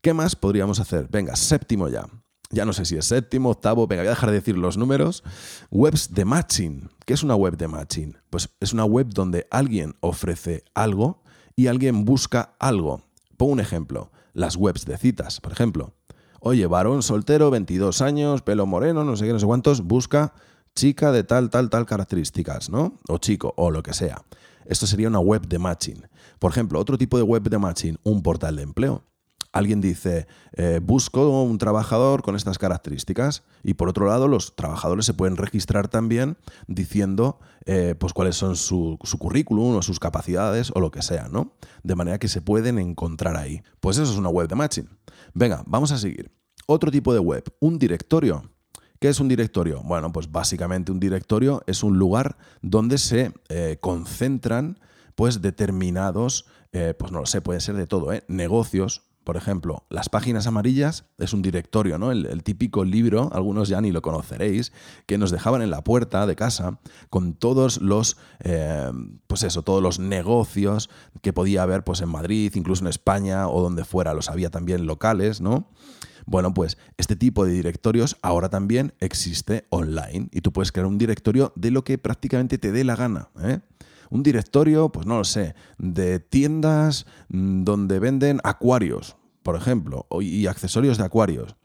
¿Qué 0.01 0.15
más 0.15 0.35
podríamos 0.35 0.81
hacer? 0.81 1.09
Venga, 1.11 1.37
séptimo 1.37 1.89
ya 1.89 2.07
ya 2.51 2.65
no 2.65 2.73
sé 2.73 2.85
si 2.85 2.97
es 2.97 3.07
séptimo, 3.07 3.51
octavo, 3.51 3.87
venga, 3.87 4.03
voy 4.03 4.09
a 4.09 4.11
dejar 4.11 4.31
de 4.31 4.37
decir 4.37 4.59
los 4.59 4.77
números, 4.77 5.23
webs 5.71 6.13
de 6.13 6.25
matching. 6.25 6.91
¿Qué 7.07 7.15
es 7.15 7.23
una 7.23 7.37
web 7.37 7.57
de 7.57 7.69
matching? 7.69 8.17
Pues 8.29 8.51
es 8.59 8.73
una 8.73 8.85
web 8.85 9.09
donde 9.09 9.47
alguien 9.51 9.95
ofrece 10.01 10.65
algo 10.75 11.23
y 11.55 11.69
alguien 11.69 12.05
busca 12.05 12.57
algo. 12.59 13.03
Pongo 13.37 13.53
un 13.53 13.61
ejemplo, 13.61 14.11
las 14.33 14.57
webs 14.57 14.85
de 14.85 14.99
citas, 14.99 15.41
por 15.41 15.53
ejemplo. 15.53 15.95
Oye, 16.41 16.67
varón 16.67 17.03
soltero, 17.03 17.51
22 17.51 18.01
años, 18.01 18.43
pelo 18.43 18.67
moreno, 18.67 19.05
no 19.05 19.17
sé 19.17 19.27
qué, 19.27 19.33
no 19.33 19.39
sé 19.39 19.47
cuántos, 19.47 19.83
busca 19.83 20.35
chica 20.75 21.13
de 21.13 21.23
tal, 21.23 21.51
tal, 21.51 21.71
tal 21.71 21.87
características, 21.87 22.71
¿no? 22.71 22.99
O 23.09 23.19
chico, 23.19 23.55
o 23.57 23.71
lo 23.71 23.83
que 23.83 23.95
sea. 23.95 24.25
Esto 24.65 24.87
sería 24.87 25.09
una 25.09 25.21
web 25.21 25.47
de 25.47 25.59
matching. 25.59 26.07
Por 26.39 26.51
ejemplo, 26.51 26.81
otro 26.81 26.99
tipo 26.99 27.17
de 27.17 27.23
web 27.23 27.43
de 27.43 27.59
matching, 27.59 27.99
un 28.03 28.23
portal 28.23 28.57
de 28.57 28.63
empleo 28.63 29.05
alguien 29.53 29.81
dice, 29.81 30.27
eh, 30.53 30.81
busco 30.83 31.43
un 31.43 31.59
trabajador 31.59 32.23
con 32.23 32.37
estas 32.37 32.59
características 32.59 33.43
y 33.63 33.75
por 33.75 33.89
otro 33.89 34.07
lado 34.07 34.29
los 34.29 34.55
trabajadores 34.55 35.07
se 35.07 35.15
pueden 35.15 35.37
registrar 35.37 35.89
también 35.89 36.37
diciendo 36.69 37.41
eh, 37.67 37.95
pues 37.99 38.13
cuáles 38.13 38.37
son 38.37 38.57
su, 38.57 38.99
currículum 39.19 39.77
o 39.77 39.83
sus 39.83 39.99
capacidades 39.99 40.71
o 40.75 40.81
lo 40.81 40.91
que 40.91 41.03
sea, 41.03 41.29
¿no? 41.29 41.53
De 41.83 41.97
manera 41.97 42.19
que 42.19 42.29
se 42.29 42.41
pueden 42.41 42.79
encontrar 42.79 43.37
ahí. 43.37 43.63
Pues 43.81 43.99
eso 43.99 44.13
es 44.13 44.19
una 44.19 44.29
web 44.29 44.49
de 44.49 44.55
matching. 44.55 44.89
Venga, 45.35 45.63
vamos 45.67 45.91
a 45.93 45.99
seguir. 45.99 46.31
Otro 46.67 46.91
tipo 46.91 47.13
de 47.13 47.21
web, 47.21 47.45
un 47.59 47.79
directorio. 47.79 48.51
¿Qué 49.01 49.09
es 49.09 49.19
un 49.19 49.29
directorio? 49.29 49.83
Bueno, 49.83 50.13
pues 50.13 50.31
básicamente 50.31 50.93
un 50.93 51.01
directorio 51.01 51.63
es 51.67 51.83
un 51.83 51.99
lugar 51.99 52.37
donde 52.61 52.99
se 52.99 53.33
eh, 53.49 53.79
concentran 53.81 54.79
pues 55.15 55.43
determinados 55.43 56.47
pues 56.99 57.11
no 57.11 57.19
lo 57.19 57.27
sé, 57.27 57.41
puede 57.41 57.59
ser 57.59 57.75
de 57.75 57.89
todo. 57.89 58.13
Negocios, 58.29 59.10
por 59.25 59.37
ejemplo, 59.37 59.85
las 59.91 60.09
páginas 60.09 60.47
amarillas 60.47 61.05
es 61.19 61.33
un 61.33 61.43
directorio, 61.43 61.99
¿no? 61.99 62.11
El, 62.11 62.43
típico 62.43 62.85
libro, 62.85 63.31
algunos 63.33 63.69
ya 63.69 63.81
ni 63.81 63.93
lo 63.93 64.03
conoceréis, 64.03 64.73
que 65.07 65.19
nos 65.19 65.31
dejaban 65.31 65.63
en 65.63 65.71
la 65.71 65.85
puerta 65.85 66.27
de 66.27 66.37
casa 66.37 66.81
con 67.11 67.35
todos 67.35 67.81
los, 67.81 68.17
eh, 68.41 68.91
pues 69.27 69.43
eso, 69.43 69.63
todos 69.63 69.83
los 69.83 69.99
negocios 69.99 70.91
que 71.23 71.33
podía 71.33 71.63
haber 71.63 71.85
pues 71.85 72.01
en 72.01 72.09
Madrid, 72.09 72.53
incluso 72.55 72.83
en 72.83 72.89
España 72.89 73.49
o 73.49 73.63
donde 73.63 73.85
fuera. 73.85 74.15
Los 74.15 74.31
había 74.31 74.51
también 74.51 74.87
locales, 74.87 75.41
¿no? 75.41 75.69
Bueno, 76.27 76.55
pues 76.55 76.79
este 76.97 77.17
tipo 77.17 77.45
de 77.45 77.53
directorios 77.53 78.17
ahora 78.23 78.49
también 78.49 78.95
existe 79.01 79.67
online 79.71 80.29
y 80.33 80.41
tú 80.41 80.53
puedes 80.53 80.73
crear 80.73 80.87
un 80.87 80.99
directorio 80.99 81.53
de 81.57 81.71
lo 81.71 81.85
que 81.85 81.99
prácticamente 81.99 82.59
te 82.59 82.73
dé 82.73 82.85
la 82.85 82.97
gana. 82.97 83.29
¿eh? 83.43 83.61
Un 84.11 84.23
directorio, 84.23 84.91
pues 84.91 85.07
no 85.07 85.19
lo 85.19 85.25
sé, 85.25 85.55
de 85.79 86.21
tiendas 86.21 87.07
mm, 87.29 87.65
donde 87.65 87.99
venden 87.99 88.41
acuarios 88.45 89.17
por 89.43 89.57
ejemplo, 89.57 90.07
y 90.21 90.47
accesorios 90.47 90.99
de 90.99 91.05
acuarios. 91.05 91.57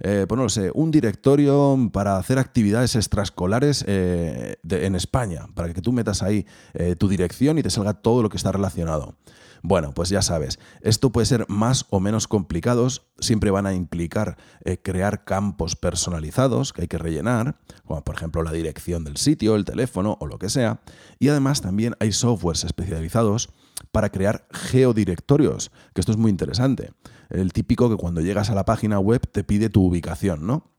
Eh, 0.00 0.26
pues 0.28 0.36
no 0.36 0.44
lo 0.44 0.48
sé, 0.48 0.70
un 0.74 0.90
directorio 0.90 1.90
para 1.92 2.16
hacer 2.16 2.38
actividades 2.38 2.96
extraescolares 2.96 3.84
eh, 3.86 4.56
en 4.68 4.94
España, 4.94 5.46
para 5.54 5.72
que 5.72 5.80
tú 5.80 5.92
metas 5.92 6.22
ahí 6.22 6.46
eh, 6.74 6.96
tu 6.96 7.08
dirección 7.08 7.58
y 7.58 7.62
te 7.62 7.70
salga 7.70 7.94
todo 7.94 8.22
lo 8.22 8.28
que 8.28 8.36
está 8.36 8.52
relacionado. 8.52 9.16
Bueno, 9.66 9.94
pues 9.94 10.10
ya 10.10 10.20
sabes, 10.20 10.58
esto 10.82 11.10
puede 11.10 11.24
ser 11.24 11.46
más 11.48 11.86
o 11.88 11.98
menos 11.98 12.28
complicados, 12.28 13.06
siempre 13.18 13.50
van 13.50 13.64
a 13.64 13.72
implicar 13.72 14.36
crear 14.82 15.24
campos 15.24 15.74
personalizados 15.74 16.74
que 16.74 16.82
hay 16.82 16.86
que 16.86 16.98
rellenar, 16.98 17.56
como 17.86 18.04
por 18.04 18.14
ejemplo 18.14 18.42
la 18.42 18.52
dirección 18.52 19.04
del 19.04 19.16
sitio, 19.16 19.56
el 19.56 19.64
teléfono 19.64 20.18
o 20.20 20.26
lo 20.26 20.38
que 20.38 20.50
sea, 20.50 20.82
y 21.18 21.28
además 21.28 21.62
también 21.62 21.96
hay 21.98 22.12
softwares 22.12 22.62
especializados 22.64 23.48
para 23.90 24.10
crear 24.10 24.46
geodirectorios, 24.52 25.70
que 25.94 26.02
esto 26.02 26.12
es 26.12 26.18
muy 26.18 26.30
interesante. 26.30 26.92
El 27.30 27.54
típico 27.54 27.88
que 27.88 27.96
cuando 27.96 28.20
llegas 28.20 28.50
a 28.50 28.54
la 28.54 28.66
página 28.66 28.98
web 28.98 29.26
te 29.32 29.44
pide 29.44 29.70
tu 29.70 29.86
ubicación, 29.86 30.46
¿no? 30.46 30.73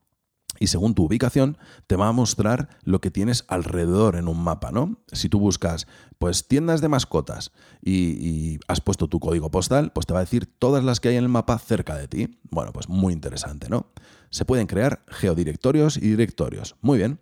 Y 0.58 0.68
según 0.68 0.94
tu 0.94 1.04
ubicación, 1.04 1.58
te 1.86 1.96
va 1.96 2.08
a 2.08 2.12
mostrar 2.12 2.68
lo 2.84 3.00
que 3.00 3.10
tienes 3.10 3.44
alrededor 3.48 4.16
en 4.16 4.28
un 4.28 4.42
mapa, 4.42 4.70
¿no? 4.72 4.98
Si 5.12 5.28
tú 5.28 5.38
buscas, 5.38 5.86
pues, 6.18 6.48
tiendas 6.48 6.80
de 6.80 6.88
mascotas 6.88 7.52
y, 7.82 8.58
has 8.68 8.80
puesto 8.80 9.08
tu 9.08 9.20
código 9.20 9.50
postal, 9.50 9.92
pues 9.92 10.06
te 10.06 10.12
va 10.12 10.20
a 10.20 10.24
decir 10.24 10.46
todas 10.46 10.82
las 10.84 11.00
que 11.00 11.08
hay 11.08 11.16
en 11.16 11.24
el 11.24 11.28
mapa 11.28 11.58
cerca 11.58 11.96
de 11.96 12.08
ti. 12.08 12.38
Bueno, 12.50 12.72
pues 12.72 12.88
muy 12.88 13.12
interesante, 13.12 13.68
¿no? 13.68 13.86
Se 14.30 14.44
pueden 14.44 14.66
crear 14.66 15.04
geodirectorios 15.08 15.96
y 15.96 16.10
directorios. 16.10 16.76
Muy 16.80 16.98
bien. 16.98 17.20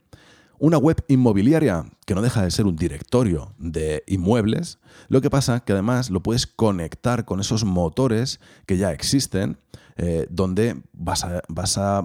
Una 0.59 0.79
web 0.79 1.05
inmobiliaria, 1.09 1.85
que 2.07 2.15
no 2.15 2.23
deja 2.23 2.43
de 2.43 2.51
ser 2.51 2.67
un 2.67 2.77
directorio 2.77 3.55
de 3.59 4.05
inmuebles, 4.07 4.79
lo 5.09 5.21
que 5.21 5.29
pasa 5.29 5.61
que 5.61 5.73
además 5.73 6.11
lo 6.11 6.23
puedes 6.23 6.47
conectar 6.47 7.25
con 7.25 7.41
esos 7.41 7.65
motores 7.65 8.41
que 8.67 8.77
ya 8.77 8.93
existen, 8.93 9.59
eh, 9.97 10.27
donde 10.31 10.81
vas 10.93 11.27
vas 11.49 11.79
a, 11.79 12.03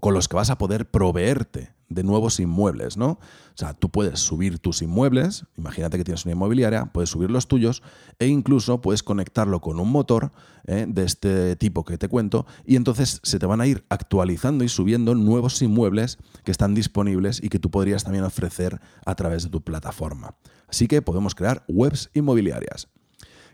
con 0.00 0.14
los 0.14 0.28
que 0.28 0.36
vas 0.36 0.50
a 0.50 0.58
poder 0.58 0.90
proveerte 0.90 1.76
de 1.88 2.02
nuevos 2.02 2.40
inmuebles, 2.40 2.96
¿no? 2.96 3.10
O 3.10 3.18
sea, 3.54 3.74
tú 3.74 3.90
puedes 3.90 4.18
subir 4.20 4.58
tus 4.58 4.82
inmuebles, 4.82 5.44
imagínate 5.56 5.96
que 5.96 6.04
tienes 6.04 6.24
una 6.24 6.32
inmobiliaria, 6.32 6.86
puedes 6.86 7.10
subir 7.10 7.30
los 7.30 7.46
tuyos 7.46 7.82
e 8.18 8.26
incluso 8.26 8.80
puedes 8.80 9.02
conectarlo 9.02 9.60
con 9.60 9.78
un 9.78 9.90
motor 9.90 10.32
¿eh? 10.66 10.86
de 10.88 11.04
este 11.04 11.56
tipo 11.56 11.84
que 11.84 11.96
te 11.96 12.08
cuento 12.08 12.46
y 12.64 12.76
entonces 12.76 13.20
se 13.22 13.38
te 13.38 13.46
van 13.46 13.60
a 13.60 13.66
ir 13.66 13.84
actualizando 13.88 14.64
y 14.64 14.68
subiendo 14.68 15.14
nuevos 15.14 15.62
inmuebles 15.62 16.18
que 16.44 16.50
están 16.50 16.74
disponibles 16.74 17.42
y 17.42 17.48
que 17.48 17.58
tú 17.58 17.70
podrías 17.70 18.04
también 18.04 18.24
ofrecer 18.24 18.80
a 19.04 19.14
través 19.14 19.44
de 19.44 19.50
tu 19.50 19.62
plataforma. 19.62 20.36
Así 20.68 20.88
que 20.88 21.02
podemos 21.02 21.34
crear 21.34 21.64
webs 21.68 22.10
inmobiliarias. 22.14 22.88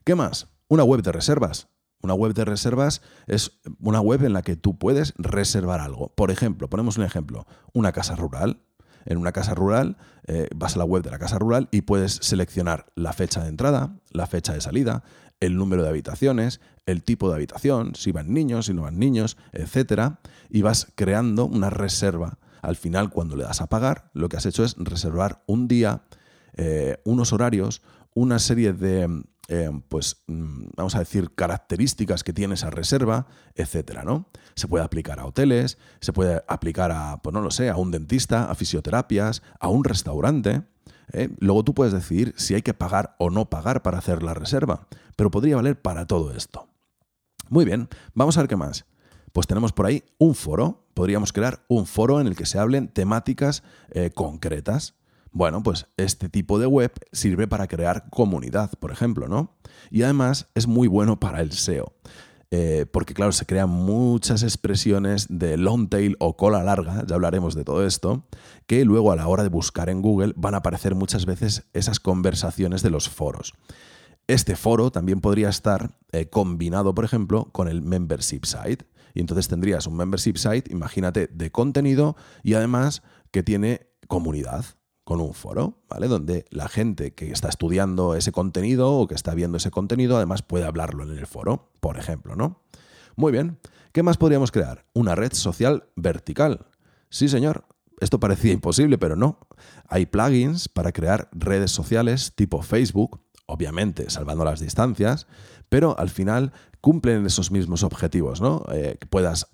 ¿Qué 0.04 0.14
más? 0.14 0.48
Una 0.68 0.84
web 0.84 1.02
de 1.02 1.12
reservas. 1.12 1.68
Una 2.02 2.14
web 2.14 2.34
de 2.34 2.44
reservas 2.44 3.00
es 3.28 3.60
una 3.80 4.00
web 4.00 4.24
en 4.24 4.32
la 4.32 4.42
que 4.42 4.56
tú 4.56 4.76
puedes 4.76 5.14
reservar 5.18 5.80
algo. 5.80 6.12
Por 6.14 6.30
ejemplo, 6.30 6.68
ponemos 6.68 6.98
un 6.98 7.04
ejemplo, 7.04 7.46
una 7.72 7.92
casa 7.92 8.16
rural. 8.16 8.62
En 9.04 9.18
una 9.18 9.32
casa 9.32 9.54
rural 9.54 9.96
eh, 10.26 10.48
vas 10.54 10.76
a 10.76 10.78
la 10.78 10.84
web 10.84 11.02
de 11.02 11.10
la 11.10 11.18
casa 11.18 11.38
rural 11.38 11.68
y 11.70 11.82
puedes 11.82 12.12
seleccionar 12.22 12.86
la 12.94 13.12
fecha 13.12 13.42
de 13.42 13.48
entrada, 13.48 13.96
la 14.10 14.26
fecha 14.26 14.52
de 14.52 14.60
salida, 14.60 15.02
el 15.40 15.56
número 15.56 15.82
de 15.82 15.88
habitaciones, 15.88 16.60
el 16.86 17.02
tipo 17.02 17.28
de 17.28 17.36
habitación, 17.36 17.94
si 17.94 18.12
van 18.12 18.32
niños, 18.32 18.66
si 18.66 18.74
no 18.74 18.82
van 18.82 18.98
niños, 18.98 19.36
etc. 19.52 20.14
Y 20.50 20.62
vas 20.62 20.92
creando 20.94 21.46
una 21.46 21.70
reserva. 21.70 22.38
Al 22.62 22.76
final, 22.76 23.10
cuando 23.10 23.36
le 23.36 23.44
das 23.44 23.60
a 23.60 23.68
pagar, 23.68 24.10
lo 24.12 24.28
que 24.28 24.36
has 24.36 24.46
hecho 24.46 24.64
es 24.64 24.76
reservar 24.78 25.42
un 25.46 25.66
día, 25.66 26.02
eh, 26.54 26.98
unos 27.04 27.32
horarios, 27.32 27.82
una 28.14 28.38
serie 28.38 28.72
de, 28.72 29.24
eh, 29.48 29.70
pues, 29.88 30.22
mm, 30.28 30.68
vamos 30.76 30.94
a 30.94 31.00
decir, 31.00 31.34
características 31.34 32.22
que 32.24 32.32
tiene 32.32 32.54
esa 32.54 32.70
reserva, 32.70 33.26
etcétera, 33.54 34.04
¿no? 34.04 34.28
Se 34.54 34.68
puede 34.68 34.84
aplicar 34.84 35.18
a 35.18 35.26
hoteles, 35.26 35.78
se 36.00 36.12
puede 36.12 36.42
aplicar 36.46 36.92
a, 36.92 37.20
pues 37.22 37.34
no 37.34 37.40
lo 37.40 37.50
sé, 37.50 37.68
a 37.68 37.76
un 37.76 37.90
dentista, 37.90 38.50
a 38.50 38.54
fisioterapias, 38.54 39.42
a 39.58 39.68
un 39.68 39.84
restaurante. 39.84 40.62
¿eh? 41.12 41.28
Luego 41.38 41.64
tú 41.64 41.74
puedes 41.74 41.92
decidir 41.92 42.34
si 42.36 42.54
hay 42.54 42.62
que 42.62 42.74
pagar 42.74 43.16
o 43.18 43.30
no 43.30 43.50
pagar 43.50 43.82
para 43.82 43.98
hacer 43.98 44.22
la 44.22 44.34
reserva, 44.34 44.86
pero 45.16 45.30
podría 45.30 45.56
valer 45.56 45.80
para 45.80 46.06
todo 46.06 46.32
esto. 46.34 46.68
Muy 47.48 47.64
bien, 47.64 47.88
vamos 48.14 48.36
a 48.36 48.42
ver 48.42 48.48
qué 48.48 48.56
más. 48.56 48.86
Pues 49.32 49.46
tenemos 49.46 49.72
por 49.72 49.86
ahí 49.86 50.04
un 50.18 50.34
foro, 50.34 50.86
podríamos 50.94 51.32
crear 51.32 51.64
un 51.68 51.86
foro 51.86 52.20
en 52.20 52.26
el 52.26 52.36
que 52.36 52.46
se 52.46 52.58
hablen 52.58 52.88
temáticas 52.88 53.62
eh, 53.90 54.10
concretas. 54.14 54.94
Bueno, 55.32 55.62
pues 55.62 55.86
este 55.96 56.28
tipo 56.28 56.58
de 56.58 56.66
web 56.66 56.92
sirve 57.10 57.48
para 57.48 57.66
crear 57.66 58.10
comunidad, 58.10 58.70
por 58.78 58.92
ejemplo, 58.92 59.28
¿no? 59.28 59.56
Y 59.90 60.02
además 60.02 60.48
es 60.54 60.66
muy 60.66 60.88
bueno 60.88 61.18
para 61.18 61.40
el 61.40 61.52
SEO. 61.52 61.94
Eh, 62.54 62.84
porque 62.92 63.14
claro, 63.14 63.32
se 63.32 63.46
crean 63.46 63.70
muchas 63.70 64.42
expresiones 64.42 65.26
de 65.30 65.56
long 65.56 65.88
tail 65.88 66.16
o 66.20 66.36
cola 66.36 66.62
larga, 66.62 67.02
ya 67.06 67.14
hablaremos 67.14 67.54
de 67.54 67.64
todo 67.64 67.86
esto, 67.86 68.26
que 68.66 68.84
luego 68.84 69.10
a 69.10 69.16
la 69.16 69.26
hora 69.26 69.42
de 69.42 69.48
buscar 69.48 69.88
en 69.88 70.02
Google 70.02 70.34
van 70.36 70.52
a 70.54 70.58
aparecer 70.58 70.94
muchas 70.94 71.24
veces 71.24 71.64
esas 71.72 71.98
conversaciones 71.98 72.82
de 72.82 72.90
los 72.90 73.08
foros. 73.08 73.54
Este 74.26 74.54
foro 74.54 74.92
también 74.92 75.22
podría 75.22 75.48
estar 75.48 75.96
eh, 76.12 76.28
combinado, 76.28 76.94
por 76.94 77.06
ejemplo, 77.06 77.46
con 77.52 77.68
el 77.68 77.80
membership 77.80 78.44
site. 78.44 78.84
Y 79.14 79.20
entonces 79.20 79.48
tendrías 79.48 79.86
un 79.86 79.96
membership 79.96 80.36
site, 80.36 80.70
imagínate, 80.70 81.28
de 81.28 81.50
contenido 81.50 82.16
y 82.42 82.52
además 82.52 83.02
que 83.30 83.42
tiene 83.42 83.86
comunidad 84.08 84.66
con 85.12 85.20
un 85.20 85.34
foro, 85.34 85.76
¿vale? 85.90 86.08
Donde 86.08 86.46
la 86.48 86.70
gente 86.70 87.12
que 87.12 87.32
está 87.32 87.50
estudiando 87.50 88.14
ese 88.14 88.32
contenido 88.32 88.94
o 88.94 89.06
que 89.06 89.14
está 89.14 89.34
viendo 89.34 89.58
ese 89.58 89.70
contenido 89.70 90.16
además 90.16 90.40
puede 90.40 90.64
hablarlo 90.64 91.02
en 91.02 91.10
el 91.10 91.26
foro, 91.26 91.68
por 91.80 91.98
ejemplo, 91.98 92.34
¿no? 92.34 92.62
Muy 93.14 93.30
bien. 93.30 93.58
¿Qué 93.92 94.02
más 94.02 94.16
podríamos 94.16 94.50
crear? 94.50 94.86
Una 94.94 95.14
red 95.14 95.34
social 95.34 95.84
vertical. 95.96 96.64
Sí, 97.10 97.28
señor. 97.28 97.66
Esto 98.00 98.20
parecía 98.20 98.52
imposible, 98.54 98.96
pero 98.96 99.14
no. 99.14 99.38
Hay 99.86 100.06
plugins 100.06 100.70
para 100.70 100.92
crear 100.92 101.28
redes 101.32 101.72
sociales 101.72 102.32
tipo 102.34 102.62
Facebook, 102.62 103.20
obviamente 103.44 104.08
salvando 104.08 104.46
las 104.46 104.60
distancias, 104.60 105.26
pero 105.68 105.94
al 105.98 106.08
final 106.08 106.52
cumplen 106.82 107.24
esos 107.24 107.50
mismos 107.50 107.84
objetivos, 107.84 108.40
¿no? 108.40 108.64
Eh, 108.72 108.98
puedas 109.08 109.46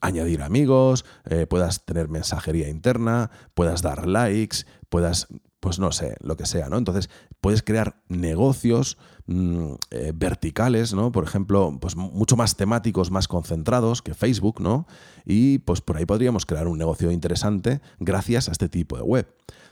añadir 0.00 0.40
amigos, 0.40 1.04
eh, 1.24 1.46
puedas 1.46 1.84
tener 1.84 2.08
mensajería 2.08 2.68
interna, 2.68 3.30
puedas 3.54 3.82
dar 3.82 4.06
likes, 4.06 4.58
puedas, 4.88 5.28
pues 5.60 5.78
no 5.78 5.92
sé, 5.92 6.16
lo 6.20 6.36
que 6.36 6.46
sea, 6.46 6.68
¿no? 6.68 6.78
Entonces, 6.78 7.10
puedes 7.40 7.62
crear 7.62 8.02
negocios 8.08 8.98
mm, 9.26 9.72
eh, 9.90 10.12
verticales, 10.14 10.94
¿no? 10.94 11.12
Por 11.12 11.24
ejemplo, 11.24 11.76
pues 11.80 11.96
mucho 11.96 12.36
más 12.36 12.56
temáticos, 12.56 13.10
más 13.10 13.28
concentrados 13.28 14.02
que 14.02 14.14
Facebook, 14.14 14.60
¿no? 14.60 14.86
Y 15.24 15.58
pues 15.58 15.80
por 15.80 15.96
ahí 15.96 16.06
podríamos 16.06 16.46
crear 16.46 16.68
un 16.68 16.78
negocio 16.78 17.10
interesante 17.10 17.80
gracias 17.98 18.48
a 18.48 18.52
este 18.52 18.68
tipo 18.68 18.96
de 18.96 19.02
web. 19.02 19.28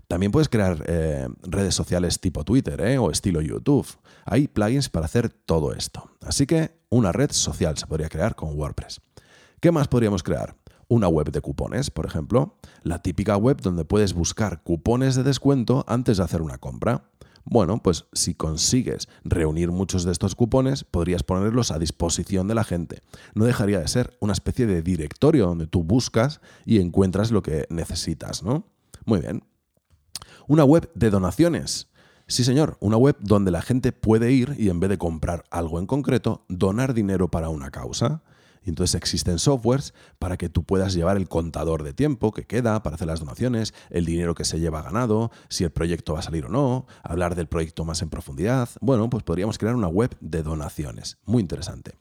También 0.08 0.32
puedes 0.32 0.48
crear 0.48 0.84
eh, 0.86 1.28
redes 1.42 1.74
sociales 1.74 2.20
tipo 2.20 2.44
Twitter 2.44 2.80
¿eh? 2.82 2.98
o 2.98 3.10
estilo 3.10 3.40
YouTube. 3.40 3.86
Hay 4.26 4.48
plugins 4.48 4.88
para 4.88 5.06
hacer 5.06 5.30
todo 5.30 5.72
esto. 5.72 6.10
Así 6.20 6.46
que 6.46 6.78
una 6.90 7.12
red 7.12 7.30
social 7.32 7.78
se 7.78 7.86
podría 7.86 8.08
crear 8.08 8.34
con 8.34 8.58
WordPress. 8.58 9.00
¿Qué 9.60 9.72
más 9.72 9.88
podríamos 9.88 10.22
crear? 10.22 10.56
Una 10.88 11.08
web 11.08 11.30
de 11.30 11.40
cupones, 11.40 11.90
por 11.90 12.06
ejemplo. 12.06 12.56
La 12.82 13.00
típica 13.00 13.36
web 13.36 13.60
donde 13.60 13.84
puedes 13.84 14.14
buscar 14.14 14.62
cupones 14.62 15.14
de 15.14 15.22
descuento 15.22 15.84
antes 15.88 16.18
de 16.18 16.24
hacer 16.24 16.42
una 16.42 16.58
compra. 16.58 17.10
Bueno, 17.44 17.82
pues 17.82 18.06
si 18.14 18.34
consigues 18.34 19.08
reunir 19.22 19.70
muchos 19.70 20.04
de 20.04 20.12
estos 20.12 20.34
cupones, 20.34 20.84
podrías 20.84 21.22
ponerlos 21.22 21.70
a 21.70 21.78
disposición 21.78 22.48
de 22.48 22.54
la 22.54 22.64
gente. 22.64 23.02
No 23.34 23.44
dejaría 23.44 23.80
de 23.80 23.88
ser 23.88 24.16
una 24.20 24.32
especie 24.32 24.66
de 24.66 24.82
directorio 24.82 25.46
donde 25.46 25.66
tú 25.66 25.84
buscas 25.84 26.40
y 26.64 26.80
encuentras 26.80 27.30
lo 27.30 27.42
que 27.42 27.66
necesitas, 27.68 28.42
¿no? 28.42 28.66
Muy 29.04 29.20
bien. 29.20 29.44
Una 30.46 30.64
web 30.64 30.90
de 30.94 31.10
donaciones. 31.10 31.88
Sí, 32.26 32.44
señor, 32.44 32.78
una 32.80 32.96
web 32.96 33.16
donde 33.20 33.50
la 33.50 33.60
gente 33.60 33.92
puede 33.92 34.32
ir 34.32 34.56
y 34.58 34.70
en 34.70 34.80
vez 34.80 34.88
de 34.88 34.96
comprar 34.96 35.44
algo 35.50 35.78
en 35.78 35.86
concreto, 35.86 36.46
donar 36.48 36.94
dinero 36.94 37.30
para 37.30 37.50
una 37.50 37.70
causa. 37.70 38.22
Y 38.64 38.70
entonces 38.70 38.94
existen 38.94 39.38
softwares 39.38 39.94
para 40.18 40.36
que 40.36 40.48
tú 40.48 40.64
puedas 40.64 40.94
llevar 40.94 41.16
el 41.16 41.28
contador 41.28 41.82
de 41.82 41.92
tiempo 41.92 42.32
que 42.32 42.46
queda 42.46 42.82
para 42.82 42.96
hacer 42.96 43.06
las 43.06 43.20
donaciones, 43.20 43.74
el 43.90 44.04
dinero 44.04 44.34
que 44.34 44.44
se 44.44 44.58
lleva 44.58 44.82
ganado, 44.82 45.30
si 45.48 45.64
el 45.64 45.70
proyecto 45.70 46.14
va 46.14 46.20
a 46.20 46.22
salir 46.22 46.46
o 46.46 46.48
no, 46.48 46.86
hablar 47.02 47.34
del 47.34 47.46
proyecto 47.46 47.84
más 47.84 48.02
en 48.02 48.10
profundidad. 48.10 48.68
Bueno, 48.80 49.10
pues 49.10 49.22
podríamos 49.22 49.58
crear 49.58 49.76
una 49.76 49.88
web 49.88 50.16
de 50.20 50.42
donaciones. 50.42 51.18
Muy 51.26 51.42
interesante 51.42 51.98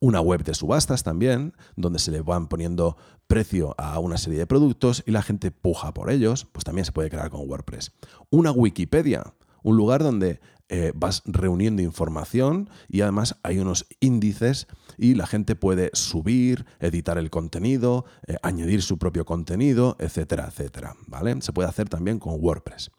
una 0.00 0.20
web 0.20 0.42
de 0.42 0.54
subastas 0.54 1.02
también, 1.02 1.54
donde 1.76 1.98
se 1.98 2.10
le 2.10 2.22
van 2.22 2.48
poniendo 2.48 2.96
precio 3.26 3.74
a 3.78 3.98
una 3.98 4.16
serie 4.16 4.38
de 4.38 4.46
productos 4.46 5.04
y 5.06 5.12
la 5.12 5.22
gente 5.22 5.50
puja 5.50 5.92
por 5.94 6.10
ellos, 6.10 6.46
pues 6.50 6.64
también 6.64 6.86
se 6.86 6.92
puede 6.92 7.10
crear 7.10 7.30
con 7.30 7.48
WordPress. 7.48 7.92
Una 8.30 8.50
Wikipedia, 8.50 9.34
un 9.62 9.76
lugar 9.76 10.02
donde 10.02 10.40
eh, 10.70 10.92
vas 10.94 11.22
reuniendo 11.26 11.82
información 11.82 12.70
y 12.88 13.02
además 13.02 13.36
hay 13.42 13.58
unos 13.58 13.86
índices 14.00 14.68
y 15.00 15.14
la 15.14 15.26
gente 15.26 15.56
puede 15.56 15.90
subir, 15.94 16.66
editar 16.78 17.16
el 17.16 17.30
contenido, 17.30 18.04
eh, 18.26 18.36
añadir 18.42 18.82
su 18.82 18.98
propio 18.98 19.24
contenido, 19.24 19.96
etcétera, 19.98 20.46
etcétera. 20.48 20.94
¿vale? 21.06 21.40
Se 21.40 21.54
puede 21.54 21.68
hacer 21.68 21.88
también 21.88 22.18
con 22.18 22.36
WordPress. 22.38 22.90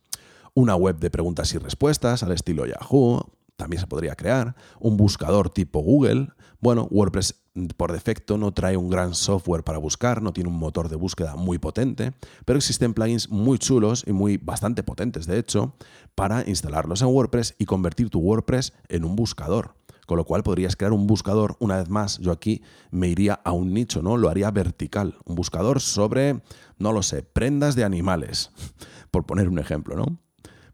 Una 0.56 0.76
web 0.76 0.98
de 0.98 1.12
preguntas 1.12 1.54
y 1.54 1.60
respuestas 1.60 2.24
al 2.24 2.32
estilo 2.32 2.66
Yahoo, 2.66 3.32
también 3.56 3.80
se 3.80 3.86
podría 3.86 4.16
crear, 4.16 4.56
un 4.80 4.98
buscador 4.98 5.52
tipo 5.52 5.82
Google. 5.82 6.30
Bueno, 6.60 6.88
WordPress 6.90 7.36
por 7.78 7.92
defecto 7.92 8.38
no 8.38 8.52
trae 8.52 8.78
un 8.78 8.90
gran 8.90 9.14
software 9.14 9.64
para 9.64 9.78
buscar, 9.78 10.24
no 10.24 10.34
tiene 10.34 10.50
un 10.50 10.58
motor 10.58 10.90
de 10.90 10.96
búsqueda 10.96 11.36
muy 11.36 11.60
potente, 11.60 12.14
pero 12.46 12.58
existen 12.58 12.96
plugins 12.96 13.30
muy 13.30 13.60
chulos 13.60 14.04
y 14.08 14.14
muy 14.14 14.38
bastante 14.38 14.82
potentes, 14.82 15.28
de 15.28 15.38
hecho, 15.38 15.76
para 16.16 16.48
instalarlos 16.50 17.04
en 17.04 17.10
WordPress 17.10 17.56
y 17.60 17.66
convertir 17.66 18.10
tu 18.10 18.20
WordPress 18.20 18.74
en 18.90 19.06
un 19.06 19.16
buscador. 19.16 19.76
Con 20.08 20.18
lo 20.18 20.26
cual 20.26 20.44
podrías 20.44 20.76
crear 20.76 20.94
un 20.94 21.08
buscador, 21.08 21.56
una 21.60 21.78
vez 21.78 21.90
más, 21.90 22.18
yo 22.20 22.32
aquí 22.32 22.62
me 22.90 23.08
iría 23.08 23.34
a 23.34 23.52
un 23.52 23.74
nicho, 23.74 24.02
¿no? 24.02 24.18
Lo 24.18 24.30
haría 24.30 24.52
vertical. 24.52 25.16
Un 25.26 25.36
buscador 25.36 25.80
sobre, 25.80 26.42
no 26.78 26.92
lo 26.92 27.04
sé, 27.04 27.24
prendas 27.24 27.76
de 27.76 27.84
animales, 27.84 28.52
por 29.12 29.26
poner 29.26 29.48
un 29.48 29.60
ejemplo, 29.60 29.96
¿no? 29.96 30.20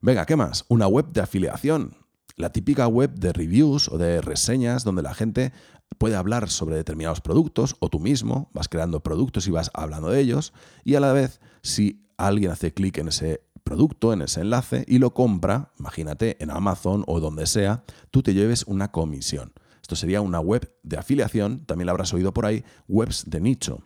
Venga, 0.02 0.26
¿qué 0.26 0.36
más? 0.36 0.66
Una 0.70 0.88
web 0.88 1.12
de 1.12 1.22
afiliación 1.22 1.96
la 2.38 2.52
típica 2.52 2.88
web 2.88 3.16
de 3.16 3.34
reviews 3.34 3.90
o 3.90 3.98
de 3.98 4.22
reseñas 4.22 4.84
donde 4.84 5.02
la 5.02 5.14
gente 5.14 5.52
puede 5.98 6.16
hablar 6.16 6.50
sobre 6.50 6.76
determinados 6.76 7.20
productos 7.20 7.76
o 7.80 7.90
tú 7.90 8.00
mismo 8.00 8.50
vas 8.54 8.70
creando 8.70 9.02
productos 9.02 9.48
y 9.48 9.52
vas 9.52 9.72
hablando 9.74 10.10
de 10.10 10.22
ellos 10.22 10.54
y 10.84 10.96
a 10.96 11.00
la 11.00 11.14
vez 11.14 11.42
si 11.64 12.06
alguien 12.16 12.52
hace 12.52 12.74
clic 12.74 13.00
en 13.00 13.08
ese 13.08 13.42
producto, 13.68 14.14
en 14.14 14.22
ese 14.22 14.42
enlace 14.42 14.86
y 14.88 15.00
lo 15.00 15.14
compra, 15.14 15.74
imagínate 15.78 16.42
en 16.42 16.52
Amazon 16.52 17.04
o 17.06 17.20
donde 17.20 17.46
sea, 17.46 17.84
tú 18.12 18.24
te 18.24 18.34
lleves 18.34 18.64
una 18.66 18.92
comisión. 18.92 19.52
Esto 19.82 19.98
sería 19.98 20.22
una 20.22 20.40
web 20.40 20.74
de 20.84 20.98
afiliación, 20.98 21.66
también 21.66 21.88
la 21.88 21.92
habrás 21.92 22.14
oído 22.14 22.34
por 22.34 22.46
ahí, 22.46 22.64
webs 22.88 23.26
de 23.28 23.42
nicho. 23.42 23.84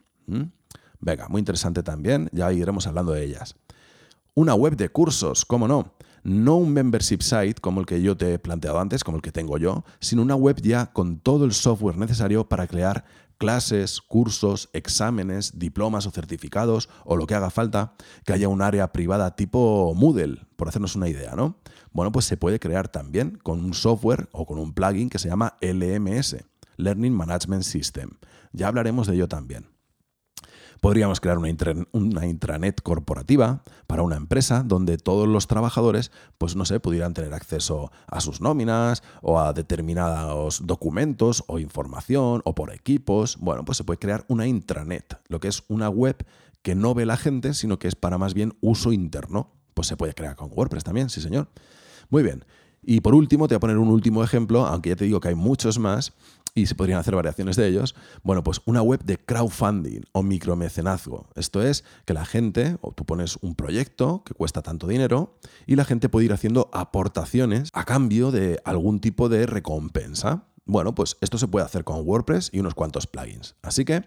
Venga, 1.00 1.28
muy 1.30 1.40
interesante 1.40 1.82
también, 1.82 2.30
ya 2.32 2.54
iremos 2.54 2.86
hablando 2.86 3.12
de 3.12 3.24
ellas. 3.24 3.56
Una 4.36 4.54
web 4.54 4.76
de 4.78 4.90
cursos, 4.90 5.46
¿cómo 5.46 5.68
no? 5.68 5.94
no 6.24 6.58
un 6.58 6.72
membership 6.72 7.22
site 7.22 7.56
como 7.60 7.80
el 7.80 7.86
que 7.86 8.02
yo 8.02 8.16
te 8.16 8.34
he 8.34 8.40
planteado 8.40 8.80
antes, 8.80 9.04
como 9.04 9.18
el 9.18 9.24
que 9.24 9.32
tengo 9.32 9.58
yo, 9.58 9.84
sino 10.00 10.22
una 10.22 10.36
web 10.36 10.62
ya 10.62 10.94
con 10.94 11.20
todo 11.20 11.46
el 11.46 11.54
software 11.54 11.98
necesario 11.98 12.48
para 12.48 12.68
crear 12.68 13.06
clases, 13.42 14.02
cursos, 14.02 14.70
exámenes, 14.72 15.58
diplomas 15.58 16.06
o 16.06 16.12
certificados 16.12 16.90
o 17.06 17.18
lo 17.18 17.26
que 17.26 17.34
haga 17.34 17.50
falta, 17.50 17.96
que 18.24 18.34
haya 18.34 18.48
un 18.48 18.62
área 18.62 18.92
privada 18.92 19.36
tipo 19.36 19.96
Moodle, 19.96 20.46
por 20.58 20.68
hacernos 20.68 20.96
una 20.96 21.10
idea, 21.10 21.34
¿no? 21.36 21.58
Bueno, 21.92 22.12
pues 22.12 22.26
se 22.26 22.38
puede 22.38 22.60
crear 22.60 22.90
también 22.90 23.40
con 23.42 23.66
un 23.66 23.74
software 23.74 24.30
o 24.32 24.46
con 24.46 24.60
un 24.60 24.74
plugin 24.74 25.10
que 25.10 25.18
se 25.18 25.28
llama 25.28 25.58
LMS, 25.60 26.36
Learning 26.78 27.14
Management 27.14 27.64
System. 27.64 28.12
Ya 28.54 28.68
hablaremos 28.68 29.08
de 29.08 29.16
ello 29.16 29.28
también. 29.28 29.66
Podríamos 30.82 31.22
crear 31.22 31.38
una, 31.38 32.26
intranet 32.26 32.82
corporativa 32.82 33.62
para 33.86 34.02
una 34.02 34.16
empresa 34.16 34.64
donde 34.66 34.98
todos 34.98 35.28
los 35.28 35.46
trabajadores, 35.46 36.12
pues 36.40 36.56
no 36.56 36.66
sé, 36.66 36.80
pudieran 36.80 37.14
tener 37.14 37.36
acceso 37.36 37.92
a 38.08 38.20
sus 38.20 38.42
nóminas 38.42 39.04
o 39.22 39.40
a 39.40 39.54
determinados 39.54 40.66
documentos 40.66 41.44
o 41.46 41.60
información 41.60 42.42
o 42.46 42.56
por 42.56 42.74
equipos. 42.74 43.38
Bueno, 43.40 43.64
pues 43.64 43.78
se 43.78 43.84
puede 43.84 44.00
crear 44.00 44.26
una 44.28 44.48
intranet, 44.48 45.20
lo 45.28 45.40
que 45.40 45.50
es 45.50 45.64
una 45.68 45.88
web 45.88 46.26
que 46.64 46.74
no 46.74 46.96
ve 46.96 47.06
la 47.06 47.16
gente, 47.16 47.54
sino 47.54 47.78
que 47.78 47.88
es 47.88 47.94
para 47.94 48.18
más 48.18 48.34
bien 48.34 48.58
uso 48.60 48.92
interno. 48.92 49.52
Pues 49.76 49.88
se 49.88 49.98
puede 49.98 50.16
crear 50.16 50.36
con 50.36 50.50
WordPress 50.52 50.84
también, 50.84 51.12
sí 51.12 51.22
señor. 51.22 51.48
Muy 52.10 52.24
bien. 52.24 52.44
Y 52.84 53.02
por 53.02 53.14
último, 53.14 53.48
te 53.48 53.54
voy 53.54 53.58
a 53.58 53.60
poner 53.60 53.78
un 53.78 53.90
último 53.90 54.24
ejemplo, 54.24 54.66
aunque 54.66 54.90
ya 54.90 54.96
te 54.96 55.06
digo 55.06 55.20
que 55.20 55.28
hay 55.28 55.36
muchos 55.36 55.78
más, 55.78 56.14
y 56.54 56.66
se 56.66 56.76
podrían 56.76 57.00
hacer 57.00 57.16
variaciones 57.16 57.56
de 57.56 57.68
ellos. 57.68 57.96
Bueno, 58.24 58.44
pues 58.44 58.62
una 58.66 58.82
web 58.82 59.04
de 59.04 59.18
crowdfunding 59.18 60.02
o 60.12 60.24
micromecenazgo. 60.24 61.30
Esto 61.36 61.62
es 61.62 61.84
que 62.06 62.14
la 62.14 62.26
gente, 62.26 62.78
o 62.82 62.92
tú 62.92 63.06
pones 63.06 63.38
un 63.42 63.56
proyecto 63.56 64.24
que 64.24 64.34
cuesta 64.34 64.62
tanto 64.62 64.88
dinero 64.88 65.38
y 65.66 65.76
la 65.76 65.86
gente 65.86 66.10
puede 66.10 66.26
ir 66.26 66.34
haciendo 66.34 66.70
aportaciones 66.74 67.70
a 67.74 67.86
cambio 67.86 68.32
de 68.32 68.60
algún 68.66 69.00
tipo 69.00 69.30
de 69.30 69.46
recompensa. 69.46 70.48
Bueno, 70.66 70.94
pues 70.94 71.18
esto 71.22 71.38
se 71.38 71.48
puede 71.48 71.66
hacer 71.66 71.84
con 71.84 72.08
WordPress 72.08 72.50
y 72.54 72.60
unos 72.60 72.76
cuantos 72.76 73.08
plugins. 73.08 73.56
Así 73.62 73.86
que, 73.86 74.06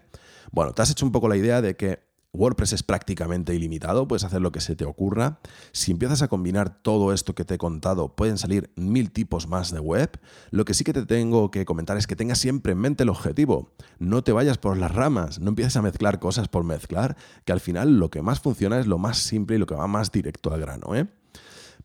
bueno, 0.51 0.73
te 0.73 0.81
has 0.81 0.91
hecho 0.91 1.05
un 1.05 1.11
poco 1.11 1.27
la 1.27 1.37
idea 1.37 1.61
de 1.61 1.75
que 1.75 2.04
WordPress 2.35 2.73
es 2.73 2.83
prácticamente 2.83 3.55
ilimitado, 3.55 4.07
puedes 4.07 4.23
hacer 4.23 4.41
lo 4.41 4.51
que 4.51 4.61
se 4.61 4.75
te 4.75 4.85
ocurra. 4.85 5.39
Si 5.71 5.91
empiezas 5.91 6.21
a 6.21 6.27
combinar 6.27 6.81
todo 6.81 7.13
esto 7.13 7.35
que 7.35 7.45
te 7.45 7.55
he 7.55 7.57
contado, 7.57 8.15
pueden 8.15 8.37
salir 8.37 8.71
mil 8.75 9.11
tipos 9.11 9.47
más 9.47 9.71
de 9.71 9.79
web. 9.79 10.19
Lo 10.51 10.65
que 10.65 10.73
sí 10.73 10.83
que 10.83 10.93
te 10.93 11.05
tengo 11.05 11.51
que 11.51 11.65
comentar 11.65 11.97
es 11.97 12.07
que 12.07 12.15
tengas 12.15 12.39
siempre 12.39 12.73
en 12.73 12.79
mente 12.79 13.03
el 13.03 13.09
objetivo. 13.09 13.71
No 13.99 14.23
te 14.23 14.31
vayas 14.31 14.57
por 14.57 14.77
las 14.77 14.93
ramas, 14.93 15.39
no 15.39 15.49
empieces 15.49 15.75
a 15.77 15.81
mezclar 15.81 16.19
cosas 16.19 16.47
por 16.47 16.63
mezclar, 16.63 17.17
que 17.45 17.51
al 17.51 17.59
final 17.59 17.99
lo 17.99 18.09
que 18.09 18.21
más 18.21 18.39
funciona 18.39 18.79
es 18.79 18.87
lo 18.87 18.97
más 18.97 19.17
simple 19.17 19.55
y 19.55 19.59
lo 19.59 19.65
que 19.65 19.75
va 19.75 19.87
más 19.87 20.11
directo 20.11 20.53
al 20.53 20.61
grano. 20.61 20.95
¿eh? 20.95 21.07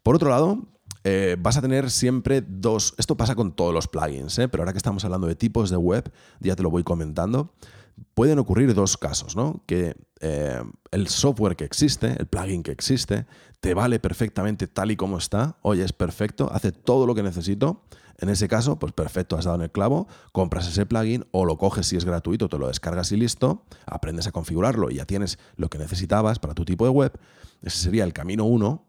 Por 0.02 0.14
otro 0.16 0.30
lado, 0.30 0.66
eh, 1.04 1.36
vas 1.38 1.56
a 1.56 1.62
tener 1.62 1.90
siempre 1.90 2.44
dos. 2.46 2.94
Esto 2.98 3.16
pasa 3.16 3.34
con 3.34 3.52
todos 3.52 3.72
los 3.72 3.88
plugins, 3.88 4.38
¿eh? 4.38 4.48
pero 4.48 4.62
ahora 4.62 4.72
que 4.72 4.78
estamos 4.78 5.04
hablando 5.04 5.26
de 5.26 5.34
tipos 5.34 5.70
de 5.70 5.76
web, 5.76 6.12
ya 6.40 6.56
te 6.56 6.62
lo 6.62 6.70
voy 6.70 6.84
comentando 6.84 7.54
pueden 8.14 8.38
ocurrir 8.38 8.74
dos 8.74 8.96
casos, 8.96 9.36
¿no? 9.36 9.62
Que 9.66 9.96
eh, 10.20 10.62
el 10.90 11.08
software 11.08 11.56
que 11.56 11.64
existe, 11.64 12.14
el 12.18 12.26
plugin 12.26 12.62
que 12.62 12.72
existe, 12.72 13.26
te 13.60 13.74
vale 13.74 14.00
perfectamente 14.00 14.66
tal 14.66 14.90
y 14.90 14.96
como 14.96 15.18
está, 15.18 15.58
oye, 15.62 15.84
es 15.84 15.92
perfecto, 15.92 16.50
hace 16.52 16.72
todo 16.72 17.06
lo 17.06 17.14
que 17.14 17.22
necesito. 17.22 17.84
En 18.18 18.28
ese 18.28 18.48
caso, 18.48 18.78
pues 18.78 18.92
perfecto, 18.92 19.36
has 19.36 19.46
dado 19.46 19.56
en 19.56 19.62
el 19.62 19.70
clavo, 19.70 20.06
compras 20.32 20.68
ese 20.68 20.84
plugin 20.84 21.26
o 21.30 21.46
lo 21.46 21.56
coges 21.56 21.86
si 21.86 21.96
es 21.96 22.04
gratuito, 22.04 22.48
te 22.48 22.58
lo 22.58 22.68
descargas 22.68 23.12
y 23.12 23.16
listo, 23.16 23.64
aprendes 23.86 24.26
a 24.26 24.32
configurarlo 24.32 24.90
y 24.90 24.96
ya 24.96 25.06
tienes 25.06 25.38
lo 25.56 25.70
que 25.70 25.78
necesitabas 25.78 26.38
para 26.38 26.54
tu 26.54 26.66
tipo 26.66 26.84
de 26.84 26.90
web. 26.90 27.18
Ese 27.62 27.78
sería 27.78 28.04
el 28.04 28.12
camino 28.12 28.44
uno, 28.44 28.86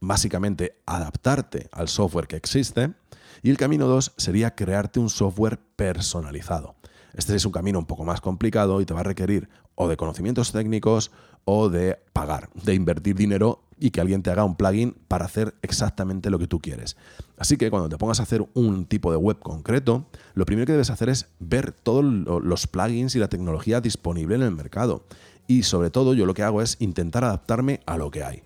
básicamente 0.00 0.82
adaptarte 0.86 1.68
al 1.72 1.88
software 1.88 2.26
que 2.26 2.36
existe. 2.36 2.94
Y 3.42 3.50
el 3.50 3.56
camino 3.56 3.86
dos 3.86 4.12
sería 4.16 4.54
crearte 4.54 5.00
un 5.00 5.10
software 5.10 5.58
personalizado. 5.76 6.76
Este 7.14 7.34
es 7.36 7.44
un 7.44 7.52
camino 7.52 7.78
un 7.78 7.86
poco 7.86 8.04
más 8.04 8.20
complicado 8.20 8.80
y 8.80 8.86
te 8.86 8.94
va 8.94 9.00
a 9.00 9.04
requerir 9.04 9.48
o 9.74 9.88
de 9.88 9.96
conocimientos 9.96 10.52
técnicos 10.52 11.10
o 11.44 11.68
de 11.68 11.98
pagar, 12.12 12.50
de 12.54 12.74
invertir 12.74 13.14
dinero 13.14 13.62
y 13.78 13.90
que 13.90 14.00
alguien 14.00 14.22
te 14.22 14.30
haga 14.30 14.44
un 14.44 14.56
plugin 14.56 14.96
para 15.08 15.24
hacer 15.24 15.54
exactamente 15.62 16.30
lo 16.30 16.38
que 16.38 16.46
tú 16.46 16.60
quieres. 16.60 16.96
Así 17.36 17.56
que 17.56 17.70
cuando 17.70 17.88
te 17.88 17.98
pongas 17.98 18.20
a 18.20 18.22
hacer 18.22 18.46
un 18.54 18.86
tipo 18.86 19.10
de 19.10 19.16
web 19.16 19.38
concreto, 19.40 20.06
lo 20.34 20.46
primero 20.46 20.66
que 20.66 20.72
debes 20.72 20.90
hacer 20.90 21.08
es 21.08 21.26
ver 21.40 21.72
todos 21.72 22.04
los 22.04 22.66
plugins 22.66 23.14
y 23.14 23.18
la 23.18 23.28
tecnología 23.28 23.80
disponible 23.80 24.36
en 24.36 24.42
el 24.42 24.52
mercado. 24.52 25.04
Y 25.46 25.64
sobre 25.64 25.90
todo 25.90 26.14
yo 26.14 26.26
lo 26.26 26.34
que 26.34 26.42
hago 26.42 26.62
es 26.62 26.76
intentar 26.80 27.24
adaptarme 27.24 27.80
a 27.86 27.98
lo 27.98 28.10
que 28.10 28.24
hay. 28.24 28.42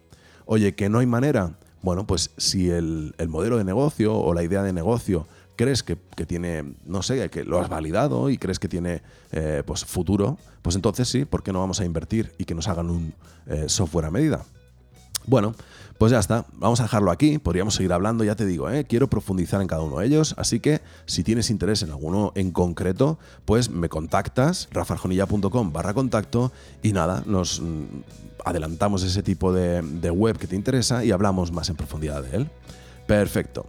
Oye, 0.46 0.74
que 0.74 0.88
no 0.88 0.98
hay 0.98 1.06
manera. 1.06 1.58
Bueno, 1.82 2.06
pues 2.06 2.32
si 2.38 2.70
el, 2.70 3.14
el 3.18 3.28
modelo 3.28 3.58
de 3.58 3.64
negocio 3.64 4.16
o 4.16 4.34
la 4.34 4.42
idea 4.42 4.62
de 4.62 4.72
negocio 4.72 5.26
crees 5.58 5.82
que, 5.82 5.96
tiene, 6.24 6.64
no 6.86 7.02
sé, 7.02 7.28
que 7.30 7.44
lo 7.44 7.58
has 7.58 7.68
validado 7.68 8.30
y 8.30 8.38
crees 8.38 8.60
que 8.60 8.68
tiene 8.68 9.02
eh, 9.32 9.64
pues 9.66 9.84
futuro, 9.84 10.38
pues 10.62 10.76
entonces 10.76 11.08
sí, 11.08 11.24
¿por 11.24 11.42
qué 11.42 11.52
no 11.52 11.58
vamos 11.58 11.80
a 11.80 11.84
invertir 11.84 12.32
y 12.38 12.44
que 12.44 12.54
nos 12.54 12.68
hagan 12.68 12.90
un 12.90 13.12
eh, 13.48 13.64
software 13.66 14.06
a 14.06 14.10
medida? 14.12 14.44
Bueno, 15.26 15.56
pues 15.98 16.12
ya 16.12 16.20
está, 16.20 16.46
vamos 16.52 16.78
a 16.78 16.84
dejarlo 16.84 17.10
aquí, 17.10 17.38
podríamos 17.38 17.74
seguir 17.74 17.92
hablando, 17.92 18.22
ya 18.22 18.36
te 18.36 18.46
digo, 18.46 18.70
¿eh? 18.70 18.84
quiero 18.84 19.10
profundizar 19.10 19.60
en 19.60 19.66
cada 19.66 19.82
uno 19.82 19.98
de 19.98 20.06
ellos, 20.06 20.36
así 20.38 20.60
que 20.60 20.80
si 21.06 21.24
tienes 21.24 21.50
interés 21.50 21.82
en 21.82 21.90
alguno 21.90 22.30
en 22.36 22.52
concreto, 22.52 23.18
pues 23.44 23.68
me 23.68 23.88
contactas, 23.88 24.68
rafarjonilla.com 24.70 25.72
barra 25.72 25.92
contacto 25.92 26.52
y 26.84 26.92
nada, 26.92 27.24
nos 27.26 27.60
mm, 27.60 27.84
adelantamos 28.44 29.02
ese 29.02 29.24
tipo 29.24 29.52
de 29.52 30.10
web 30.12 30.38
que 30.38 30.46
te 30.46 30.54
interesa 30.54 31.04
y 31.04 31.10
hablamos 31.10 31.50
más 31.50 31.68
en 31.68 31.74
profundidad 31.74 32.22
de 32.22 32.36
él. 32.36 32.50
Perfecto. 33.08 33.66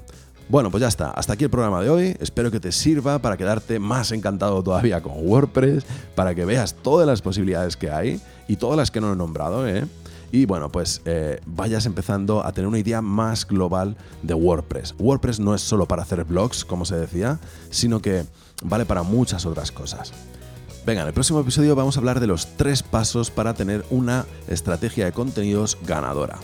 Bueno, 0.49 0.71
pues 0.71 0.81
ya 0.81 0.88
está. 0.88 1.12
Hasta 1.12 1.33
aquí 1.33 1.43
el 1.43 1.51
programa 1.51 1.79
de 1.79 1.91
hoy. 1.91 2.17
Espero 2.19 2.49
que 2.49 2.59
te 2.59 2.71
sirva 2.71 3.19
para 3.19 3.38
quedarte 3.38 3.77
más 3.77 4.12
encantado 4.12 4.63
todavía 4.63 4.99
con 4.99 5.13
WordPress, 5.15 5.85
para 6.15 6.33
que 6.33 6.43
veas 6.43 6.73
todas 6.73 7.05
las 7.05 7.21
posibilidades 7.21 7.77
que 7.77 7.91
hay 7.91 8.19
y 8.47 8.55
todas 8.55 8.75
las 8.75 8.89
que 8.89 8.99
no 8.99 9.13
he 9.13 9.15
nombrado, 9.15 9.67
¿eh? 9.67 9.85
Y 10.31 10.45
bueno, 10.45 10.71
pues 10.71 11.01
eh, 11.05 11.39
vayas 11.45 11.85
empezando 11.85 12.43
a 12.43 12.51
tener 12.51 12.67
una 12.67 12.79
idea 12.79 12.99
más 13.01 13.47
global 13.47 13.95
de 14.23 14.33
WordPress. 14.33 14.95
WordPress 14.97 15.39
no 15.39 15.53
es 15.53 15.62
solo 15.62 15.85
para 15.88 16.01
hacer 16.01 16.23
blogs, 16.23 16.65
como 16.65 16.83
se 16.83 16.95
decía, 16.95 17.39
sino 17.69 18.01
que 18.01 18.25
vale 18.63 18.85
para 18.85 19.03
muchas 19.03 19.45
otras 19.45 19.71
cosas. 19.71 20.13
Venga, 20.83 21.03
en 21.03 21.09
el 21.09 21.13
próximo 21.13 21.39
episodio 21.39 21.75
vamos 21.75 21.95
a 21.95 21.99
hablar 21.99 22.19
de 22.19 22.25
los 22.25 22.57
tres 22.57 22.81
pasos 22.81 23.29
para 23.29 23.53
tener 23.53 23.85
una 23.91 24.25
estrategia 24.47 25.05
de 25.05 25.12
contenidos 25.12 25.77
ganadora. 25.85 26.39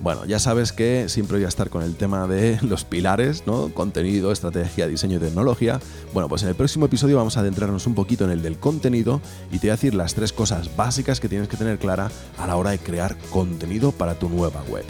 Bueno, 0.00 0.24
ya 0.24 0.38
sabes 0.38 0.72
que 0.72 1.10
siempre 1.10 1.36
voy 1.36 1.44
a 1.44 1.48
estar 1.48 1.68
con 1.68 1.82
el 1.82 1.94
tema 1.94 2.26
de 2.26 2.58
los 2.62 2.84
pilares, 2.84 3.46
¿no? 3.46 3.68
Contenido, 3.74 4.32
estrategia, 4.32 4.88
diseño 4.88 5.18
y 5.18 5.20
tecnología. 5.20 5.78
Bueno, 6.14 6.28
pues 6.28 6.42
en 6.42 6.48
el 6.48 6.54
próximo 6.54 6.86
episodio 6.86 7.18
vamos 7.18 7.36
a 7.36 7.40
adentrarnos 7.40 7.86
un 7.86 7.94
poquito 7.94 8.24
en 8.24 8.30
el 8.30 8.40
del 8.40 8.58
contenido 8.58 9.20
y 9.52 9.58
te 9.58 9.66
voy 9.66 9.70
a 9.70 9.72
decir 9.72 9.94
las 9.94 10.14
tres 10.14 10.32
cosas 10.32 10.74
básicas 10.74 11.20
que 11.20 11.28
tienes 11.28 11.48
que 11.48 11.58
tener 11.58 11.78
clara 11.78 12.10
a 12.38 12.46
la 12.46 12.56
hora 12.56 12.70
de 12.70 12.78
crear 12.78 13.16
contenido 13.30 13.92
para 13.92 14.14
tu 14.14 14.30
nueva 14.30 14.62
web. 14.70 14.84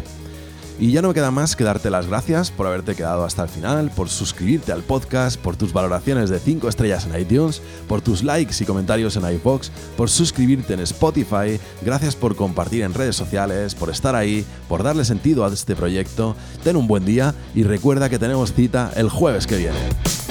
Y 0.81 0.93
ya 0.93 1.03
no 1.03 1.09
me 1.09 1.15
queda 1.15 1.31
más 1.31 1.57
que 1.57 1.65
darte 1.65 1.91
las 1.91 2.07
gracias 2.07 2.51
por 2.51 2.67
haberte 2.67 2.95
quedado 2.95 3.25
hasta 3.25 3.43
el 3.43 3.51
final, 3.51 3.91
por 3.95 4.09
suscribirte 4.09 4.73
al 4.73 4.83
podcast, 4.83 5.39
por 5.39 5.55
tus 5.55 5.75
valoraciones 5.75 6.31
de 6.31 6.39
5 6.39 6.71
estrellas 6.71 7.07
en 7.07 7.21
iTunes, 7.21 7.61
por 7.87 8.01
tus 8.01 8.23
likes 8.23 8.55
y 8.61 8.65
comentarios 8.65 9.15
en 9.17 9.31
iVoox, 9.31 9.69
por 9.95 10.09
suscribirte 10.09 10.73
en 10.73 10.81
Spotify, 10.81 11.61
gracias 11.83 12.17
por 12.17 12.35
compartir 12.35 12.81
en 12.81 12.95
redes 12.95 13.15
sociales, 13.15 13.75
por 13.75 13.91
estar 13.91 14.15
ahí, 14.17 14.43
por 14.71 14.83
darle 14.83 15.05
sentido 15.05 15.45
a 15.45 15.53
este 15.53 15.77
proyecto. 15.77 16.35
Ten 16.65 16.77
un 16.77 16.89
buen 16.89 17.05
día 17.05 17.35
y 17.55 17.63
recuerda 17.63 18.09
que 18.09 18.19
tenemos 18.19 18.55
cita 18.55 18.91
el 18.97 19.11
jueves 19.11 19.47
que 19.47 19.59
viene. 19.59 20.30